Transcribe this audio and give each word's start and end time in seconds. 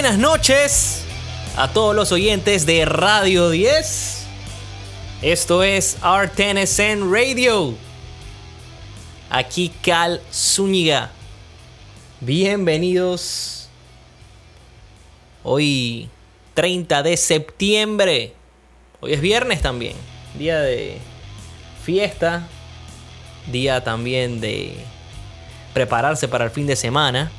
Buenas 0.00 0.16
noches 0.16 1.02
a 1.58 1.74
todos 1.74 1.94
los 1.94 2.10
oyentes 2.10 2.64
de 2.64 2.86
Radio 2.86 3.50
10. 3.50 4.24
Esto 5.20 5.62
es 5.62 6.00
R10SN 6.00 7.12
Radio. 7.12 7.74
Aquí 9.28 9.70
Cal 9.82 10.22
Zúñiga. 10.32 11.10
Bienvenidos. 12.20 13.68
Hoy 15.42 16.08
30 16.54 17.02
de 17.02 17.18
septiembre. 17.18 18.32
Hoy 19.00 19.12
es 19.12 19.20
viernes 19.20 19.60
también. 19.60 19.96
Día 20.38 20.60
de 20.60 20.96
fiesta. 21.84 22.48
Día 23.52 23.84
también 23.84 24.40
de 24.40 24.78
prepararse 25.74 26.26
para 26.26 26.46
el 26.46 26.50
fin 26.50 26.66
de 26.66 26.76
semana. 26.76 27.30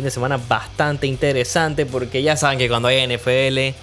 Fin 0.00 0.06
de 0.06 0.10
semana 0.10 0.38
bastante 0.38 1.06
interesante 1.06 1.84
porque 1.84 2.22
ya 2.22 2.34
saben 2.34 2.58
que 2.58 2.70
cuando 2.70 2.88
hay 2.88 3.06
NFL, 3.06 3.76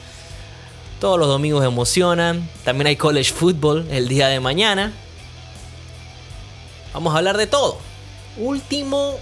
todos 1.00 1.20
los 1.20 1.28
domingos 1.28 1.64
emocionan. 1.64 2.50
También 2.64 2.88
hay 2.88 2.96
college 2.96 3.32
football 3.32 3.86
el 3.92 4.08
día 4.08 4.28
de 4.28 4.40
mañana. 4.40 4.94
Vamos 6.92 7.14
a 7.14 7.20
hablar 7.20 7.38
de 7.38 7.46
todo. 7.46 7.78
Último 8.36 9.20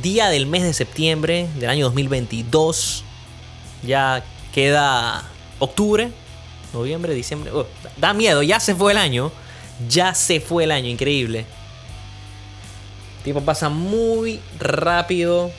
día 0.00 0.28
del 0.28 0.46
mes 0.46 0.62
de 0.62 0.72
septiembre 0.72 1.48
del 1.58 1.68
año 1.68 1.86
2022. 1.86 3.02
Ya 3.82 4.22
queda 4.54 5.24
octubre, 5.58 6.12
noviembre, 6.72 7.12
diciembre. 7.12 7.50
Oh, 7.52 7.66
da 7.96 8.14
miedo, 8.14 8.44
ya 8.44 8.60
se 8.60 8.76
fue 8.76 8.92
el 8.92 8.98
año. 8.98 9.32
Ya 9.88 10.14
se 10.14 10.38
fue 10.38 10.62
el 10.62 10.70
año, 10.70 10.86
increíble. 10.86 11.40
El 13.16 13.24
tiempo 13.24 13.40
pasa 13.40 13.68
muy 13.68 14.38
rápido. 14.60 15.50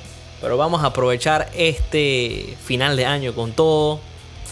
Pero 0.41 0.57
vamos 0.57 0.83
a 0.83 0.87
aprovechar 0.87 1.49
este 1.53 2.57
final 2.63 2.95
de 2.95 3.05
año 3.05 3.33
con 3.33 3.51
todo. 3.51 3.99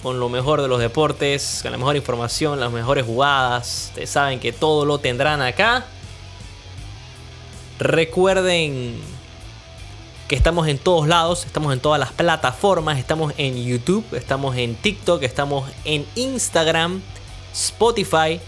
Con 0.03 0.19
lo 0.19 0.29
mejor 0.29 0.61
de 0.61 0.67
los 0.67 0.79
deportes. 0.79 1.59
Con 1.61 1.71
la 1.71 1.77
mejor 1.77 1.95
información, 1.95 2.59
las 2.59 2.71
mejores 2.71 3.05
jugadas. 3.05 3.87
Ustedes 3.89 4.09
saben 4.09 4.39
que 4.39 4.51
todo 4.51 4.85
lo 4.85 4.99
tendrán 4.99 5.41
acá. 5.41 5.85
Recuerden 7.79 8.99
que 10.27 10.35
estamos 10.35 10.67
en 10.67 10.77
todos 10.77 11.07
lados, 11.07 11.45
estamos 11.45 11.71
en 11.71 11.79
todas 11.79 11.99
las 11.99 12.11
plataformas, 12.11 12.99
estamos 12.99 13.33
en 13.37 13.63
YouTube, 13.63 14.03
estamos 14.13 14.57
en 14.57 14.75
TikTok, 14.75 15.23
estamos 15.23 15.69
en 15.85 16.05
Instagram, 16.15 17.01
Spotify 17.53 18.41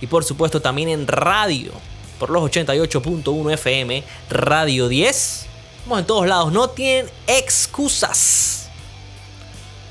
y 0.00 0.06
por 0.06 0.24
supuesto 0.24 0.62
también 0.62 0.88
en 0.88 1.06
radio, 1.06 1.72
por 2.18 2.30
los 2.30 2.42
88.1 2.50 3.52
FM, 3.52 4.04
Radio 4.30 4.88
10. 4.88 5.47
En 5.96 6.04
todos 6.04 6.26
lados, 6.26 6.52
no 6.52 6.68
tienen 6.70 7.10
excusas. 7.26 8.68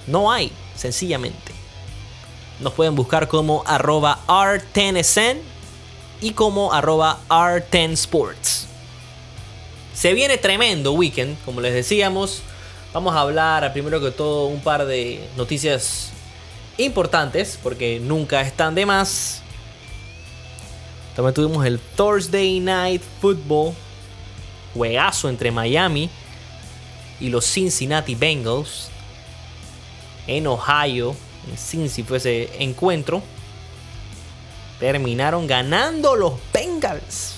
No 0.06 0.32
hay, 0.32 0.52
sencillamente. 0.76 1.54
Nos 2.60 2.74
pueden 2.74 2.96
buscar 2.96 3.28
como 3.28 3.64
arroba 3.66 4.20
R10SN 4.28 5.38
y 6.22 6.32
como 6.32 6.74
arroba 6.74 7.20
R10Sports. 7.30 8.66
Se 9.94 10.14
viene 10.14 10.38
tremendo 10.38 10.94
weekend, 10.94 11.38
como 11.44 11.62
les 11.62 11.74
decíamos. 11.74 12.42
Vamos 12.94 13.16
a 13.16 13.22
hablar 13.22 13.72
primero 13.74 14.00
que 14.00 14.12
todo 14.12 14.48
un 14.48 14.62
par 14.62 14.86
de 14.86 15.28
noticias 15.36 16.12
importantes, 16.78 17.60
porque 17.62 18.00
nunca 18.00 18.42
están 18.42 18.76
de 18.76 18.86
más. 18.86 19.42
También 21.16 21.34
tuvimos 21.34 21.66
el 21.66 21.80
Thursday 21.80 22.60
Night 22.60 23.02
Football, 23.22 23.74
juegazo 24.78 25.30
entre 25.30 25.52
Miami 25.52 26.10
y 27.20 27.30
los 27.30 27.46
Cincinnati 27.46 28.16
Bengals 28.16 28.90
en 30.28 30.48
Ohio. 30.48 31.16
En 31.50 31.58
Cincy 31.58 32.04
fue 32.04 32.18
ese 32.18 32.50
encuentro. 32.64 33.24
Terminaron 34.80 35.48
ganando 35.48 36.16
los 36.16 36.34
Bengals. 36.54 37.34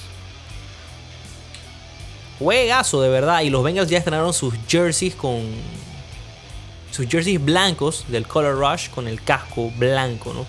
Juegazo 2.39 3.01
de 3.01 3.09
verdad. 3.09 3.41
Y 3.41 3.49
los 3.49 3.63
Bengals 3.63 3.89
ya 3.89 3.99
estrenaron 3.99 4.33
sus 4.33 4.53
jerseys 4.67 5.15
con. 5.15 5.41
Sus 6.91 7.07
jerseys 7.07 7.43
blancos 7.43 8.05
del 8.07 8.27
Color 8.27 8.57
Rush 8.57 8.89
con 8.89 9.07
el 9.07 9.23
casco 9.23 9.71
blanco, 9.77 10.33
¿no? 10.33 10.45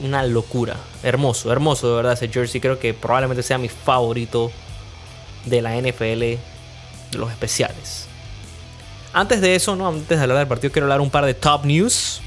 Una 0.00 0.24
locura. 0.24 0.76
Hermoso, 1.02 1.50
hermoso 1.50 1.88
de 1.88 1.94
verdad 1.94 2.12
ese 2.14 2.28
jersey. 2.28 2.60
Creo 2.60 2.78
que 2.78 2.92
probablemente 2.92 3.42
sea 3.42 3.56
mi 3.56 3.68
favorito 3.68 4.50
de 5.44 5.62
la 5.62 5.76
NFL 5.76 6.20
de 6.20 6.38
los 7.12 7.30
especiales. 7.30 8.06
Antes 9.12 9.40
de 9.40 9.54
eso, 9.54 9.74
¿no? 9.74 9.88
Antes 9.88 10.18
de 10.18 10.22
hablar 10.22 10.38
del 10.38 10.46
partido, 10.46 10.72
quiero 10.72 10.86
hablar 10.86 11.00
un 11.00 11.10
par 11.10 11.24
de 11.24 11.34
top 11.34 11.64
news. 11.64 12.20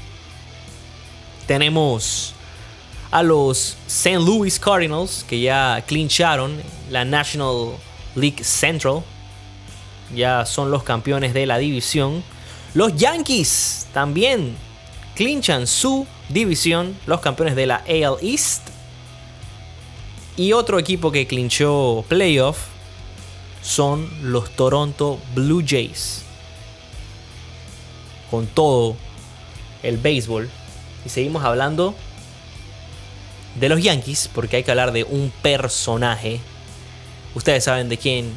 Tenemos 1.46 2.34
a 3.10 3.22
los 3.22 3.76
St. 3.86 4.18
Louis 4.18 4.58
Cardinals, 4.58 5.24
que 5.28 5.40
ya 5.40 5.82
clincharon 5.86 6.60
la 6.90 7.04
National 7.04 7.76
League 8.14 8.42
Central. 8.42 9.02
Ya 10.14 10.44
son 10.44 10.70
los 10.70 10.82
campeones 10.82 11.34
de 11.34 11.46
la 11.46 11.58
división. 11.58 12.24
Los 12.74 12.96
Yankees 12.96 13.86
también 13.92 14.56
clinchan 15.14 15.66
su 15.66 16.06
división, 16.28 16.96
los 17.06 17.20
campeones 17.20 17.54
de 17.54 17.66
la 17.66 17.76
AL 17.76 18.16
East. 18.22 18.68
Y 20.36 20.52
otro 20.54 20.78
equipo 20.78 21.12
que 21.12 21.26
clinchó 21.26 22.04
playoff 22.08 22.71
son 23.62 24.10
los 24.22 24.50
Toronto 24.50 25.18
Blue 25.34 25.62
Jays. 25.66 26.22
Con 28.30 28.46
todo 28.46 28.96
el 29.82 29.96
béisbol. 29.96 30.50
Y 31.04 31.08
seguimos 31.08 31.44
hablando 31.44 31.94
de 33.58 33.68
los 33.68 33.82
Yankees, 33.82 34.28
porque 34.32 34.56
hay 34.56 34.64
que 34.64 34.70
hablar 34.70 34.92
de 34.92 35.04
un 35.04 35.32
personaje. 35.42 36.40
Ustedes 37.34 37.64
saben 37.64 37.88
de 37.88 37.98
quién 37.98 38.32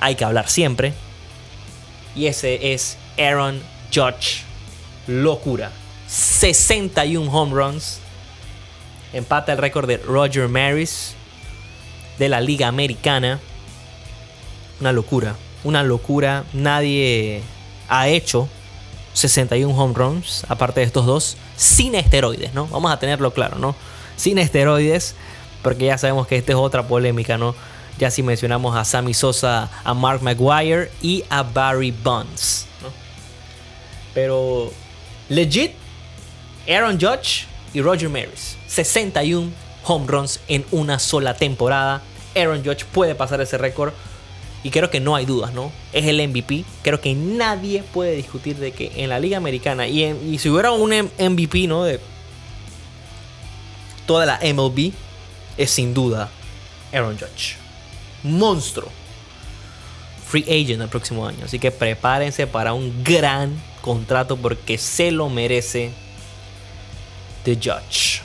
hay 0.00 0.14
que 0.14 0.24
hablar 0.24 0.48
siempre. 0.48 0.92
Y 2.14 2.26
ese 2.26 2.72
es 2.72 2.98
Aaron 3.18 3.62
Judge. 3.92 4.42
Locura. 5.06 5.70
61 6.06 7.30
home 7.30 7.52
runs. 7.54 7.98
Empata 9.12 9.52
el 9.52 9.58
récord 9.58 9.86
de 9.86 9.98
Roger 9.98 10.48
Maris 10.48 11.14
de 12.18 12.28
la 12.28 12.40
Liga 12.40 12.68
Americana. 12.68 13.40
Una 14.82 14.90
locura. 14.90 15.36
Una 15.62 15.84
locura. 15.84 16.42
Nadie 16.52 17.40
ha 17.88 18.08
hecho 18.08 18.48
61 19.12 19.80
home 19.80 19.94
runs, 19.94 20.44
aparte 20.48 20.80
de 20.80 20.86
estos 20.86 21.06
dos, 21.06 21.36
sin 21.56 21.94
esteroides, 21.94 22.52
¿no? 22.52 22.66
Vamos 22.66 22.90
a 22.90 22.98
tenerlo 22.98 23.32
claro, 23.32 23.58
¿no? 23.58 23.76
Sin 24.16 24.38
esteroides, 24.38 25.14
porque 25.62 25.84
ya 25.84 25.98
sabemos 25.98 26.26
que 26.26 26.36
esta 26.36 26.50
es 26.50 26.58
otra 26.58 26.88
polémica, 26.88 27.38
¿no? 27.38 27.54
Ya 28.00 28.10
si 28.10 28.24
mencionamos 28.24 28.76
a 28.76 28.84
Sammy 28.84 29.14
Sosa, 29.14 29.70
a 29.84 29.94
Mark 29.94 30.20
Maguire 30.20 30.90
y 31.00 31.22
a 31.30 31.44
Barry 31.44 31.92
Bonds, 31.92 32.66
¿no? 32.82 32.88
Pero, 34.14 34.72
legit, 35.28 35.74
Aaron 36.68 36.98
Judge 37.00 37.46
y 37.72 37.82
Roger 37.82 38.08
Maris, 38.08 38.56
61 38.66 39.52
home 39.84 40.06
runs 40.08 40.40
en 40.48 40.66
una 40.72 40.98
sola 40.98 41.34
temporada. 41.34 42.02
Aaron 42.34 42.64
Judge 42.64 42.84
puede 42.86 43.14
pasar 43.14 43.40
ese 43.40 43.58
récord 43.58 43.92
y 44.64 44.70
creo 44.70 44.90
que 44.90 45.00
no 45.00 45.16
hay 45.16 45.26
dudas, 45.26 45.52
¿no? 45.52 45.72
Es 45.92 46.06
el 46.06 46.26
MVP. 46.28 46.64
Creo 46.82 47.00
que 47.00 47.14
nadie 47.14 47.82
puede 47.82 48.14
discutir 48.14 48.56
de 48.56 48.72
que 48.72 48.92
en 48.96 49.08
la 49.08 49.18
Liga 49.18 49.36
Americana 49.36 49.88
y, 49.88 50.38
si 50.38 50.48
hubiera 50.48 50.70
un 50.70 50.90
MVP, 50.90 51.66
¿no? 51.66 51.84
De 51.84 51.98
toda 54.06 54.24
la 54.26 54.38
MLB, 54.42 54.92
es 55.56 55.70
sin 55.70 55.94
duda 55.94 56.30
Aaron 56.92 57.18
Judge. 57.18 57.56
Monstruo. 58.22 58.88
Free 60.26 60.44
agent 60.44 60.80
el 60.80 60.88
próximo 60.88 61.26
año. 61.26 61.44
Así 61.44 61.58
que 61.58 61.70
prepárense 61.70 62.46
para 62.46 62.72
un 62.72 63.02
gran 63.02 63.60
contrato 63.80 64.36
porque 64.36 64.78
se 64.78 65.10
lo 65.10 65.28
merece 65.28 65.90
The 67.44 67.56
Judge. 67.56 68.22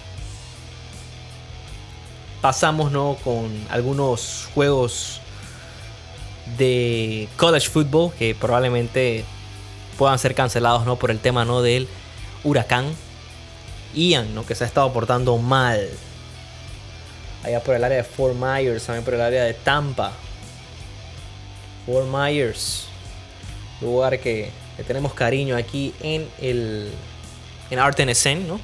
Pasamos 2.42 2.92
¿no? 2.92 3.18
con 3.24 3.50
algunos 3.70 4.48
juegos 4.54 5.22
de 6.58 7.28
college 7.38 7.70
football 7.70 8.12
que 8.14 8.36
probablemente 8.36 9.26
puedan 9.98 10.20
ser 10.20 10.36
cancelados 10.36 10.86
¿no? 10.86 10.96
por 10.98 11.12
el 11.12 11.20
tema 11.20 11.44
¿no? 11.44 11.62
del 11.62 11.88
huracán 12.44 12.94
Ian, 13.94 14.34
¿no? 14.36 14.46
que 14.46 14.56
se 14.56 14.64
ha 14.64 14.68
estado 14.68 14.92
portando 14.94 15.38
mal. 15.38 15.90
Allá 17.44 17.62
por 17.64 17.76
el 17.76 17.84
área 17.84 17.98
de 17.98 18.04
Fort 18.04 18.36
Myers, 18.36 18.86
también 18.86 19.04
por 19.04 19.14
el 19.14 19.22
área 19.22 19.44
de 19.44 19.54
Tampa. 19.54 20.12
Fort 21.86 22.08
Myers, 22.08 22.88
lugar 23.82 24.20
que 24.20 24.52
le 24.78 24.84
tenemos 24.84 25.14
cariño 25.14 25.56
aquí 25.56 25.94
en 26.02 26.28
el 26.40 26.92
en 27.70 27.80
Artenescen, 27.80 28.48
¿no? 28.48 28.60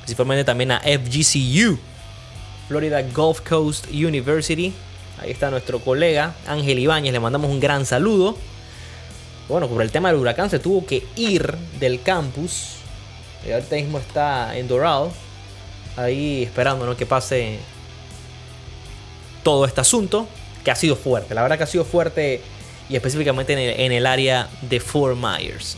Principalmente 0.00 0.44
también 0.44 0.72
a 0.72 0.80
FGCU, 0.80 1.78
Florida 2.68 3.02
Gulf 3.02 3.40
Coast 3.40 3.86
University 3.88 4.72
Ahí 5.20 5.30
está 5.30 5.50
nuestro 5.50 5.78
colega 5.78 6.34
Ángel 6.46 6.78
Ibáñez, 6.78 7.12
le 7.12 7.20
mandamos 7.20 7.50
un 7.50 7.60
gran 7.60 7.86
saludo. 7.86 8.36
Bueno, 9.48 9.68
por 9.68 9.82
el 9.82 9.90
tema 9.90 10.10
del 10.10 10.20
huracán 10.20 10.48
se 10.48 10.58
tuvo 10.58 10.86
que 10.86 11.06
ir 11.16 11.54
del 11.78 12.02
campus. 12.02 12.76
Y 13.46 13.52
ahorita 13.52 13.76
mismo 13.76 13.98
está 13.98 14.56
en 14.56 14.68
Doral. 14.68 15.10
Ahí 15.96 16.42
esperando 16.42 16.86
¿no? 16.86 16.96
que 16.96 17.04
pase 17.04 17.58
todo 19.42 19.66
este 19.66 19.82
asunto. 19.82 20.26
Que 20.64 20.70
ha 20.70 20.76
sido 20.76 20.96
fuerte. 20.96 21.34
La 21.34 21.42
verdad 21.42 21.58
que 21.58 21.64
ha 21.64 21.68
sido 21.68 21.84
fuerte. 21.84 22.40
Y 22.88 22.96
específicamente 22.96 23.52
en 23.84 23.92
el, 23.92 24.06
área 24.06 24.48
de 24.62 24.80
Fort 24.80 25.16
Myers. 25.16 25.76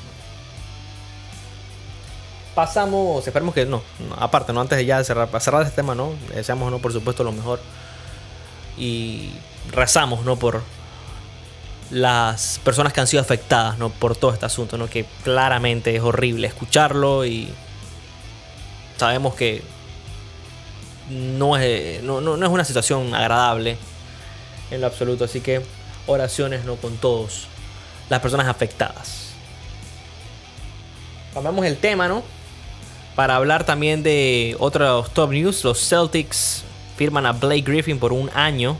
Pasamos, 2.55 3.27
esperemos 3.27 3.55
que 3.55 3.67
no, 3.67 3.83
aparte, 4.17 4.53
no 4.53 4.63
antes 4.63 4.79
de 4.79 4.87
ya 4.87 5.05
cerrar, 5.05 5.29
cerrar 5.41 5.63
este 5.63 5.77
tema, 5.77 5.95
¿no? 5.95 6.15
Deseamos, 6.35 6.71
¿no? 6.71 6.79
Por 6.79 6.93
supuesto, 6.93 7.23
lo 7.23 7.31
mejor. 7.31 7.61
Y 8.77 9.31
rezamos, 9.73 10.25
¿no? 10.25 10.37
Por, 10.37 10.63
las 11.91 12.61
personas 12.65 12.93
que 12.93 13.01
han 13.01 13.07
sido 13.07 13.23
afectadas 13.23 13.79
¿no? 13.79 13.91
por 13.91 14.17
todo 14.17 14.33
este 14.33 14.47
asunto, 14.47 14.77
¿no? 14.77 14.89
que 14.89 15.05
claramente 15.23 15.95
es 15.95 16.03
horrible 16.03 16.49
escucharlo 16.49 17.25
y 17.25 17.49
sabemos 18.97 19.35
que 19.35 19.63
no 21.11 21.57
es, 21.57 22.03
no, 22.03 22.21
no, 22.21 22.35
es 22.35 22.51
una 22.51 22.65
situación 22.65 23.15
agradable 23.15 23.77
en 24.71 24.81
lo 24.81 24.89
absoluto, 24.89 25.25
así 25.25 25.41
que 25.41 25.63
oraciones 26.07 26.65
¿no? 26.65 26.77
con 26.77 26.97
todos 26.97 27.47
las 28.09 28.21
personas 28.21 28.49
afectadas. 28.49 29.31
Cambiamos 31.35 31.67
el 31.67 31.77
tema, 31.77 32.09
¿no? 32.09 32.23
Para 33.15 33.37
hablar 33.37 33.65
también 33.65 34.03
de 34.03 34.57
otros 34.59 35.13
top 35.13 35.31
news, 35.33 35.63
los 35.65 35.87
Celtics 35.87 36.65
firman 36.97 37.27
a 37.27 37.33
Blake 37.33 37.63
Griffin 37.63 37.99
por 37.99 38.13
un 38.13 38.31
año 38.35 38.79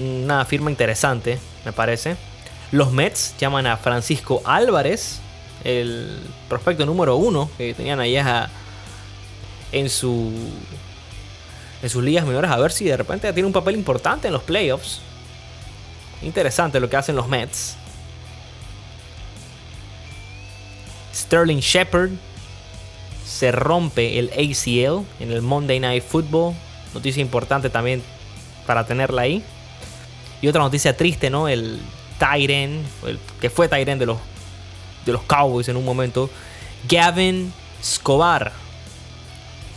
una 0.00 0.44
firma 0.44 0.70
interesante, 0.70 1.38
me 1.64 1.72
parece. 1.72 2.16
Los 2.72 2.92
Mets 2.92 3.34
llaman 3.38 3.66
a 3.66 3.76
Francisco 3.76 4.42
Álvarez, 4.44 5.20
el 5.64 6.18
prospecto 6.48 6.86
número 6.86 7.16
uno 7.16 7.50
que 7.58 7.74
tenían 7.74 8.00
allá 8.00 8.48
en 9.72 9.90
su 9.90 10.32
en 11.82 11.88
sus 11.88 12.02
ligas 12.02 12.26
menores 12.26 12.50
a 12.50 12.58
ver 12.58 12.72
si 12.72 12.84
de 12.84 12.96
repente 12.96 13.32
tiene 13.32 13.46
un 13.46 13.52
papel 13.52 13.74
importante 13.74 14.26
en 14.26 14.32
los 14.32 14.42
playoffs. 14.42 15.00
Interesante 16.22 16.78
lo 16.78 16.88
que 16.90 16.96
hacen 16.96 17.16
los 17.16 17.28
Mets. 17.28 17.76
Sterling 21.14 21.60
Shepard 21.60 22.10
se 23.40 23.52
rompe 23.52 24.18
el 24.18 24.28
ACL 24.34 25.06
en 25.18 25.32
el 25.32 25.40
Monday 25.40 25.80
Night 25.80 26.04
Football. 26.04 26.54
Noticia 26.92 27.22
importante 27.22 27.70
también 27.70 28.02
para 28.66 28.84
tenerla 28.84 29.22
ahí. 29.22 29.42
Y 30.42 30.48
otra 30.48 30.60
noticia 30.60 30.94
triste, 30.94 31.30
¿no? 31.30 31.48
El 31.48 31.80
Tyren, 32.18 32.84
el 33.06 33.18
que 33.40 33.48
fue 33.48 33.66
Tyren 33.66 33.98
de 33.98 34.04
los, 34.04 34.18
de 35.06 35.12
los 35.12 35.22
Cowboys 35.22 35.70
en 35.70 35.78
un 35.78 35.86
momento, 35.86 36.28
Gavin 36.86 37.50
Escobar, 37.80 38.52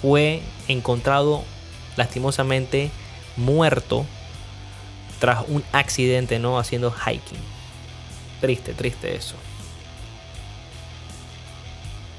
fue 0.01 0.42
encontrado 0.68 1.45
lastimosamente 1.95 2.92
muerto 3.38 4.06
tras 5.19 5.45
un 5.48 5.63
accidente, 5.71 6.38
¿no? 6.38 6.59
Haciendo 6.59 6.92
hiking. 6.92 7.39
Triste, 8.42 8.74
triste 8.74 9.16
eso. 9.16 9.36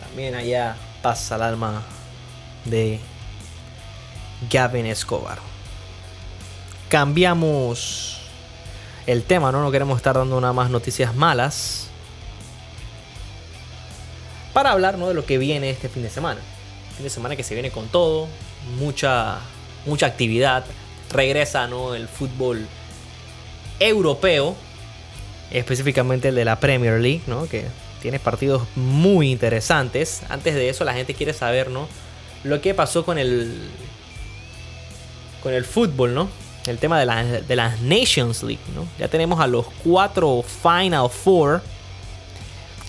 También 0.01 0.35
allá 0.35 0.79
pasa 1.05 1.37
el 1.37 1.43
alma 1.43 1.83
de 2.65 2.99
Gavin 4.51 4.87
Escobar. 4.87 5.39
Cambiamos 6.89 8.23
el 9.07 9.23
tema, 9.25 9.53
¿no? 9.53 9.63
No 9.63 9.71
queremos 9.71 9.99
estar 9.99 10.17
dando 10.17 10.41
nada 10.41 10.55
más 10.55 10.71
noticias 10.71 11.15
malas. 11.15 11.89
Para 14.55 14.71
hablar 14.71 14.97
¿no? 14.97 15.07
de 15.07 15.13
lo 15.13 15.27
que 15.27 15.37
viene 15.37 15.69
este 15.69 15.91
fin 15.91 16.03
de 16.03 16.09
semana. 16.09 16.41
Fin 16.97 17.05
de 17.05 17.11
semana 17.11 17.37
que 17.37 17.43
se 17.43 17.53
viene 17.53 17.71
con 17.71 17.89
todo, 17.89 18.27
mucha, 18.79 19.41
mucha 19.85 20.07
actividad. 20.07 20.65
Regresa 21.13 21.67
¿no? 21.67 21.95
el 21.95 22.09
fútbol 22.09 22.67
europeo, 23.79 24.57
específicamente 25.51 26.29
el 26.29 26.35
de 26.35 26.47
la 26.47 26.59
Premier 26.59 26.99
League, 26.99 27.21
¿no? 27.27 27.47
que 27.47 27.67
tiene 28.05 28.19
partidos 28.19 28.65
muy 28.77 29.31
interesantes. 29.31 30.25
Antes 30.29 30.55
de 30.55 30.69
eso, 30.69 30.85
la 30.85 30.93
gente 30.93 31.15
quiere 31.15 31.33
saber 31.33 31.71
¿no? 31.71 31.89
lo 32.43 32.61
que 32.61 32.75
pasó 32.75 33.03
con 33.03 33.17
el, 33.17 33.71
con 35.43 35.55
el 35.55 35.65
fútbol, 35.65 36.13
¿no? 36.13 36.29
el 36.67 36.77
tema 36.77 36.99
de, 36.99 37.57
las 37.57 37.81
Nations 37.81 38.43
League. 38.43 38.61
Ya 38.99 39.09
tenemos 39.09 39.41
a 39.41 39.47
los 39.47 39.65
cuatro 39.83 40.43
Final 40.43 41.09
Four 41.09 41.63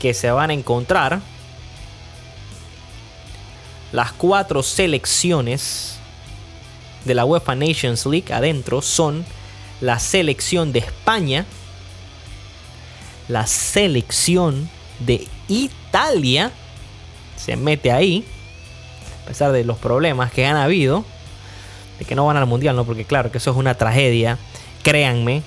que 0.01 0.13
se 0.13 0.29
van 0.31 0.49
a 0.49 0.53
encontrar. 0.53 1.21
Las 3.93 4.11
cuatro 4.11 4.63
selecciones 4.63 5.95
de 7.05 7.13
la 7.13 7.23
UEFA 7.23 7.55
Nations 7.55 8.05
League 8.05 8.33
adentro 8.33 8.81
son 8.81 9.25
la 9.79 9.97
selección 9.97 10.73
de 10.73 10.79
España, 10.79 11.45
la 13.29 13.47
selección 13.47 14.74
de 14.99 15.27
Italia, 15.47 16.51
se 17.35 17.55
mete 17.55 17.91
ahí, 17.91 18.25
a 19.23 19.27
pesar 19.27 19.51
de 19.51 19.63
los 19.63 19.77
problemas 19.77 20.31
que 20.31 20.45
han 20.45 20.55
habido, 20.55 21.03
de 21.99 22.05
que 22.05 22.15
no 22.15 22.25
van 22.25 22.37
al 22.37 22.45
mundial, 22.45 22.75
¿no? 22.75 22.85
Porque 22.85 23.05
claro 23.05 23.31
que 23.31 23.37
eso 23.37 23.51
es 23.51 23.57
una 23.57 23.75
tragedia, 23.75 24.37
créanme, 24.83 25.43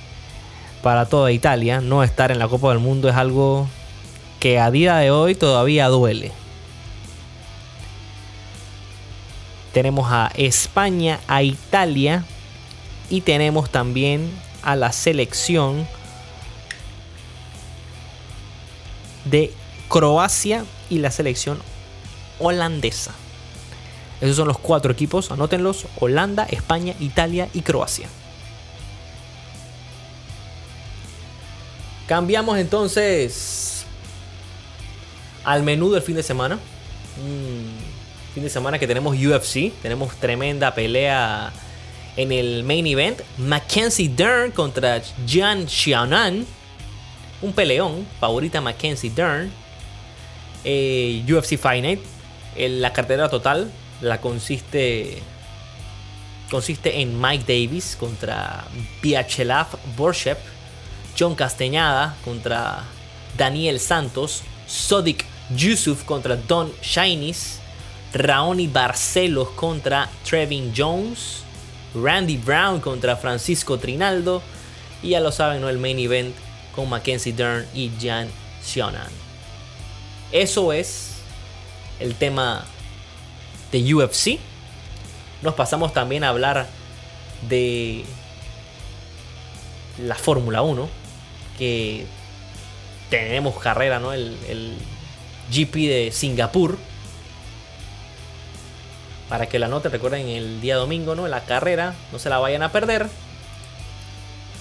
para 0.83 1.07
toda 1.07 1.33
Italia. 1.33 1.81
No 1.81 2.03
estar 2.03 2.31
en 2.31 2.39
la 2.39 2.49
Copa 2.49 2.71
del 2.71 2.79
Mundo 2.79 3.09
es 3.09 3.17
algo 3.17 3.69
que 4.41 4.59
a 4.59 4.71
día 4.71 4.97
de 4.97 5.11
hoy 5.11 5.35
todavía 5.35 5.89
duele. 5.89 6.33
Tenemos 9.73 10.11
a 10.11 10.31
España, 10.35 11.21
a 11.29 11.43
Italia 11.43 12.25
y 13.11 13.21
tenemos 13.21 13.71
también 13.71 14.31
a 14.63 14.77
la 14.77 14.93
selección 14.93 15.87
de 19.31 19.53
Croacia 19.89 20.65
y 20.91 20.99
la 20.99 21.11
selección 21.11 21.59
holandesa. 22.39 23.15
Esos 24.21 24.37
son 24.37 24.49
los 24.49 24.59
cuatro 24.59 24.93
equipos, 24.93 25.31
anótenlos, 25.31 25.87
Holanda, 26.01 26.45
España, 26.51 26.95
Italia 26.99 27.49
y 27.55 27.63
Croacia. 27.63 28.09
Cambiamos 32.07 32.59
entonces 32.59 33.85
al 35.45 35.63
menú 35.63 35.93
del 35.93 36.03
fin 36.03 36.17
de 36.17 36.23
semana. 36.23 36.59
fin 38.35 38.43
de 38.43 38.51
semana 38.51 38.79
que 38.79 38.87
tenemos 38.87 39.17
UFC, 39.17 39.73
tenemos 39.83 40.15
tremenda 40.17 40.75
pelea 40.75 41.53
en 42.17 42.33
el 42.33 42.65
main 42.65 42.87
event. 42.87 43.21
Mackenzie 43.39 44.09
Dern 44.09 44.51
contra 44.51 45.01
Jan 45.27 45.69
Xiaonan. 45.69 46.47
Un 47.41 47.53
peleón, 47.53 48.07
favorita 48.19 48.61
Mackenzie 48.61 49.11
Dern. 49.11 49.51
Eh, 50.65 51.25
UFC 51.29 51.57
Fight 51.57 51.83
Night. 51.83 52.01
la 52.57 52.93
cartera 52.93 53.29
total 53.29 53.71
la 54.01 54.21
consiste 54.21 55.23
consiste 56.51 57.01
en 57.01 57.21
Mike 57.21 57.45
Davis 57.47 57.97
contra 57.99 58.65
Vyacheslav 59.03 59.67
Borshev, 59.97 60.39
John 61.19 61.35
Castañada 61.35 62.17
contra 62.25 62.85
Daniel 63.37 63.79
Santos, 63.79 64.43
Sodik 64.67 65.25
Yusuf 65.55 66.05
contra 66.05 66.37
Don 66.37 66.73
Shinis, 66.81 67.61
Raoni 68.15 68.67
Barcelos 68.67 69.51
contra 69.51 70.09
Trevin 70.25 70.73
Jones, 70.75 71.43
Randy 71.95 72.39
Brown 72.39 72.81
contra 72.81 73.17
Francisco 73.17 73.79
Trinaldo 73.79 74.43
y 75.03 75.11
ya 75.11 75.21
lo 75.21 75.33
saben, 75.33 75.61
¿no? 75.61 75.69
el 75.69 75.79
main 75.79 75.99
event 75.99 76.35
con 76.79 76.89
Mackenzie 76.89 77.33
Dern 77.33 77.67
y 77.75 77.91
Jan 78.01 78.29
Sionan. 78.63 79.11
Eso 80.31 80.73
es 80.73 81.15
el 81.99 82.15
tema 82.15 82.65
de 83.73 83.95
UFC. 83.95 84.39
Nos 85.43 85.55
pasamos 85.55 85.93
también 85.93 86.23
a 86.23 86.29
hablar 86.29 86.69
de 87.49 88.05
la 90.01 90.15
Fórmula 90.15 90.63
1, 90.63 90.89
que 91.59 92.07
tenemos 93.11 93.59
carrera, 93.59 93.99
¿no? 93.99 94.13
El, 94.13 94.77
GP 95.51 95.75
de 95.75 96.11
Singapur. 96.13 96.79
Para 99.29 99.47
que 99.47 99.59
la 99.59 99.67
noten, 99.67 99.91
recuerden 99.91 100.29
el 100.29 100.61
día 100.61 100.77
domingo, 100.77 101.17
¿no? 101.17 101.27
La 101.27 101.45
carrera, 101.45 101.97
no 102.13 102.21
se 102.21 102.29
la 102.29 102.39
vayan 102.39 102.63
a 102.63 102.71
perder. 102.71 103.09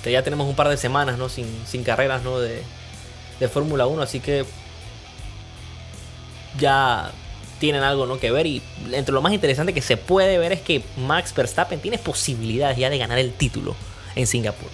Ya 0.04 0.24
tenemos 0.24 0.48
un 0.48 0.56
par 0.56 0.70
de 0.70 0.78
semanas, 0.78 1.18
¿no? 1.18 1.28
Sin, 1.28 1.48
sin 1.66 1.84
carreras, 1.84 2.24
¿no? 2.24 2.40
De, 2.40 2.64
de 3.40 3.48
Fórmula 3.50 3.88
1, 3.88 4.02
así 4.02 4.20
que 4.20 4.46
ya 6.58 7.12
tienen 7.60 7.84
algo 7.84 8.06
¿no? 8.06 8.20
que 8.20 8.32
ver. 8.32 8.46
Y 8.46 8.62
entre 8.92 9.14
lo 9.14 9.22
más 9.22 9.34
interesante 9.34 9.74
que 9.74 9.82
se 9.82 9.98
puede 9.98 10.38
ver 10.38 10.52
es 10.52 10.62
que 10.62 10.84
Max 10.98 11.34
Verstappen 11.36 11.80
tiene 11.80 11.98
posibilidades 11.98 12.78
ya 12.78 12.90
de 12.90 12.98
ganar 12.98 13.18
el 13.18 13.34
título 13.34 13.76
en 14.16 14.28
Singapur. 14.28 14.70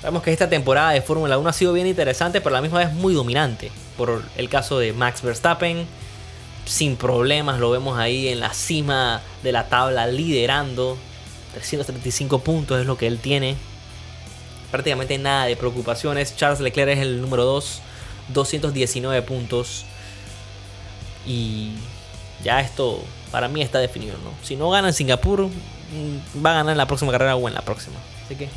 Sabemos 0.00 0.22
que 0.22 0.32
esta 0.32 0.48
temporada 0.48 0.92
de 0.92 1.02
Fórmula 1.02 1.36
1 1.36 1.48
ha 1.48 1.52
sido 1.52 1.72
bien 1.72 1.86
interesante, 1.86 2.40
pero 2.40 2.56
a 2.56 2.58
la 2.58 2.62
misma 2.62 2.78
vez 2.78 2.92
muy 2.92 3.12
dominante. 3.12 3.70
Por 3.98 4.22
el 4.36 4.48
caso 4.48 4.78
de 4.78 4.94
Max 4.94 5.20
Verstappen, 5.22 5.86
sin 6.64 6.96
problemas 6.96 7.60
lo 7.60 7.70
vemos 7.70 7.98
ahí 7.98 8.28
en 8.28 8.40
la 8.40 8.54
cima 8.54 9.20
de 9.42 9.52
la 9.52 9.68
tabla 9.68 10.06
liderando. 10.06 10.96
335 11.52 12.38
puntos 12.38 12.80
es 12.80 12.86
lo 12.86 12.96
que 12.96 13.08
él 13.08 13.18
tiene. 13.18 13.56
Prácticamente 14.70 15.18
nada 15.18 15.46
de 15.46 15.56
preocupaciones. 15.56 16.36
Charles 16.36 16.60
Leclerc 16.60 16.92
es 16.92 16.98
el 17.00 17.20
número 17.20 17.44
2, 17.44 17.80
219 18.28 19.22
puntos. 19.22 19.84
Y 21.26 21.72
ya 22.42 22.60
esto 22.60 23.02
para 23.30 23.48
mí 23.48 23.62
está 23.62 23.78
definido. 23.78 24.16
¿no? 24.24 24.30
Si 24.42 24.56
no 24.56 24.70
gana 24.70 24.88
en 24.88 24.94
Singapur, 24.94 25.46
mm, 25.46 26.44
va 26.44 26.52
a 26.52 26.54
ganar 26.54 26.72
en 26.72 26.78
la 26.78 26.86
próxima 26.86 27.12
carrera 27.12 27.36
o 27.36 27.48
en 27.48 27.54
la 27.54 27.62
próxima. 27.62 27.96
Así 28.24 28.36
que 28.36 28.48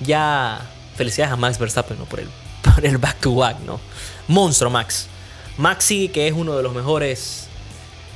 ya 0.00 0.60
felicidades 0.96 1.32
a 1.32 1.36
Max 1.36 1.58
Verstappen 1.58 1.98
¿no? 1.98 2.04
por, 2.04 2.20
el, 2.20 2.28
por 2.62 2.84
el 2.84 2.98
back 2.98 3.20
to 3.20 3.34
back. 3.34 3.58
¿no? 3.60 3.80
Monstruo 4.28 4.70
Max. 4.70 5.08
Maxi, 5.56 6.08
que 6.08 6.26
es 6.26 6.34
uno 6.34 6.56
de 6.56 6.62
los 6.62 6.74
mejores 6.74 7.46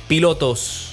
pilotos 0.07 0.88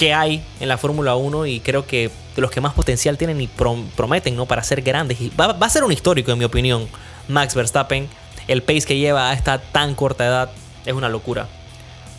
que 0.00 0.14
hay 0.14 0.42
en 0.60 0.68
la 0.68 0.78
Fórmula 0.78 1.14
1 1.14 1.44
y 1.44 1.60
creo 1.60 1.86
que 1.86 2.10
los 2.34 2.50
que 2.50 2.62
más 2.62 2.72
potencial 2.72 3.18
tienen 3.18 3.38
y 3.38 3.48
prometen 3.48 4.34
¿no? 4.34 4.46
para 4.46 4.62
ser 4.62 4.80
grandes. 4.80 5.20
Y 5.20 5.28
va, 5.38 5.52
va, 5.52 5.66
a 5.66 5.68
ser 5.68 5.84
un 5.84 5.92
histórico, 5.92 6.32
en 6.32 6.38
mi 6.38 6.46
opinión, 6.46 6.88
Max 7.28 7.54
Verstappen. 7.54 8.08
El 8.48 8.62
pace 8.62 8.86
que 8.86 8.96
lleva 8.96 9.28
a 9.28 9.34
esta 9.34 9.58
tan 9.58 9.94
corta 9.94 10.24
edad 10.24 10.50
es 10.86 10.94
una 10.94 11.10
locura. 11.10 11.48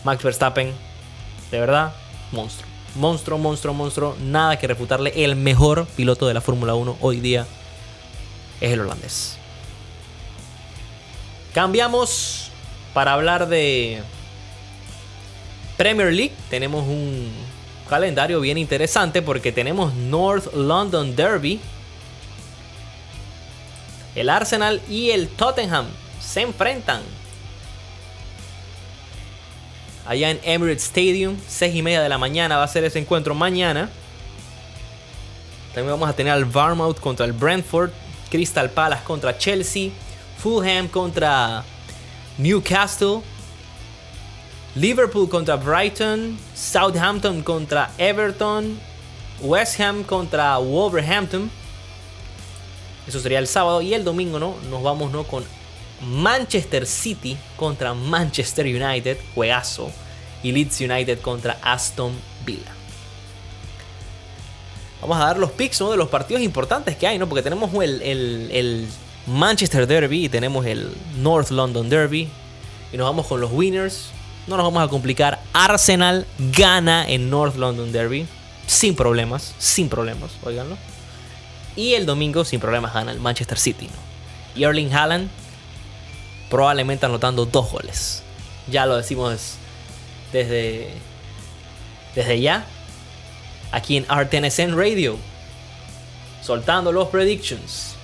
Max 0.04 0.22
Verstappen, 0.22 0.72
de 1.50 1.58
verdad, 1.58 1.92
monstruo. 2.30 2.68
Monstruo, 2.94 3.36
monstruo, 3.36 3.74
monstruo. 3.74 4.16
Nada 4.20 4.60
que 4.60 4.68
refutarle. 4.68 5.24
El 5.24 5.34
mejor 5.34 5.86
piloto 5.96 6.28
de 6.28 6.34
la 6.34 6.40
Fórmula 6.40 6.76
1 6.76 6.98
hoy 7.00 7.18
día 7.18 7.48
es 8.60 8.70
el 8.70 8.78
holandés. 8.78 9.38
Cambiamos 11.52 12.52
para 12.94 13.14
hablar 13.14 13.48
de 13.48 14.04
Premier 15.76 16.12
League. 16.12 16.34
Tenemos 16.48 16.86
un 16.86 17.50
calendario 17.92 18.40
bien 18.40 18.56
interesante 18.56 19.20
porque 19.20 19.52
tenemos 19.52 19.92
North 19.92 20.54
London 20.54 21.14
Derby. 21.14 21.60
El 24.14 24.30
Arsenal 24.30 24.80
y 24.88 25.10
el 25.10 25.28
Tottenham 25.28 25.84
se 26.18 26.40
enfrentan 26.40 27.02
allá 30.06 30.30
en 30.30 30.40
Emirates 30.42 30.84
Stadium. 30.84 31.36
6 31.46 31.74
y 31.74 31.82
media 31.82 32.00
de 32.00 32.08
la 32.08 32.16
mañana 32.16 32.56
va 32.56 32.64
a 32.64 32.68
ser 32.68 32.82
ese 32.84 32.98
encuentro 32.98 33.34
mañana. 33.34 33.90
También 35.74 35.90
vamos 35.90 36.08
a 36.08 36.14
tener 36.14 36.32
al 36.32 36.46
Varmouth 36.46 36.98
contra 36.98 37.26
el 37.26 37.34
Brentford. 37.34 37.90
Crystal 38.30 38.70
Palace 38.70 39.04
contra 39.04 39.36
Chelsea. 39.36 39.90
Fulham 40.38 40.88
contra 40.88 41.62
Newcastle. 42.38 43.20
Liverpool 44.74 45.28
contra 45.28 45.56
Brighton. 45.56 46.38
Southampton 46.54 47.42
contra 47.42 47.90
Everton. 47.98 48.78
West 49.40 49.80
Ham 49.80 50.04
contra 50.04 50.58
Wolverhampton. 50.58 51.50
Eso 53.06 53.20
sería 53.20 53.38
el 53.38 53.46
sábado. 53.46 53.82
Y 53.82 53.94
el 53.94 54.04
domingo, 54.04 54.38
¿no? 54.38 54.54
Nos 54.70 54.82
vamos, 54.82 55.10
¿no? 55.12 55.24
Con 55.24 55.44
Manchester 56.02 56.86
City 56.86 57.36
contra 57.56 57.94
Manchester 57.94 58.66
United, 58.66 59.18
juegazo, 59.34 59.90
y 60.42 60.52
Leeds 60.52 60.80
United 60.80 61.20
contra 61.20 61.58
Aston 61.62 62.12
Villa. 62.44 62.72
Vamos 65.00 65.16
a 65.16 65.26
dar 65.26 65.38
los 65.38 65.50
picks 65.50 65.78
de 65.78 65.96
los 65.96 66.08
partidos 66.08 66.42
importantes 66.42 66.96
que 66.96 67.06
hay, 67.06 67.18
¿no? 67.18 67.28
Porque 67.28 67.42
tenemos 67.42 67.72
el, 67.74 68.02
el, 68.02 68.88
Manchester 69.26 69.86
Derby 69.86 70.24
y 70.24 70.28
tenemos 70.28 70.66
el 70.66 70.92
North 71.18 71.50
London 71.50 71.88
Derby. 71.88 72.28
Y 72.92 72.96
nos 72.96 73.06
vamos 73.06 73.26
con 73.26 73.40
los 73.40 73.50
winners. 73.52 74.10
No 74.46 74.56
nos 74.56 74.64
vamos 74.64 74.82
a 74.82 74.88
complicar. 74.88 75.40
Arsenal 75.52 76.26
gana 76.38 77.08
en 77.08 77.30
North 77.30 77.56
London 77.56 77.92
Derby. 77.92 78.26
Sin 78.66 78.96
problemas. 78.96 79.54
Sin 79.58 79.88
problemas. 79.88 80.32
Oiganlo. 80.42 80.76
Y 81.76 81.94
el 81.94 82.06
domingo, 82.06 82.44
sin 82.44 82.60
problemas, 82.60 82.92
gana 82.92 83.12
el 83.12 83.20
Manchester 83.20 83.58
City. 83.58 83.86
¿no? 83.86 84.60
Y 84.60 84.64
Erling 84.64 84.92
Haaland 84.92 85.30
probablemente 86.50 87.06
anotando 87.06 87.46
dos 87.46 87.70
goles. 87.70 88.22
Ya 88.68 88.84
lo 88.84 88.96
decimos 88.96 89.54
desde, 90.32 90.90
desde 92.14 92.40
ya. 92.40 92.66
Aquí 93.70 93.96
en 93.96 94.04
RTNSN 94.04 94.76
Radio. 94.76 95.16
Soltando 96.42 96.92
los 96.92 97.08
predictions. 97.08 97.94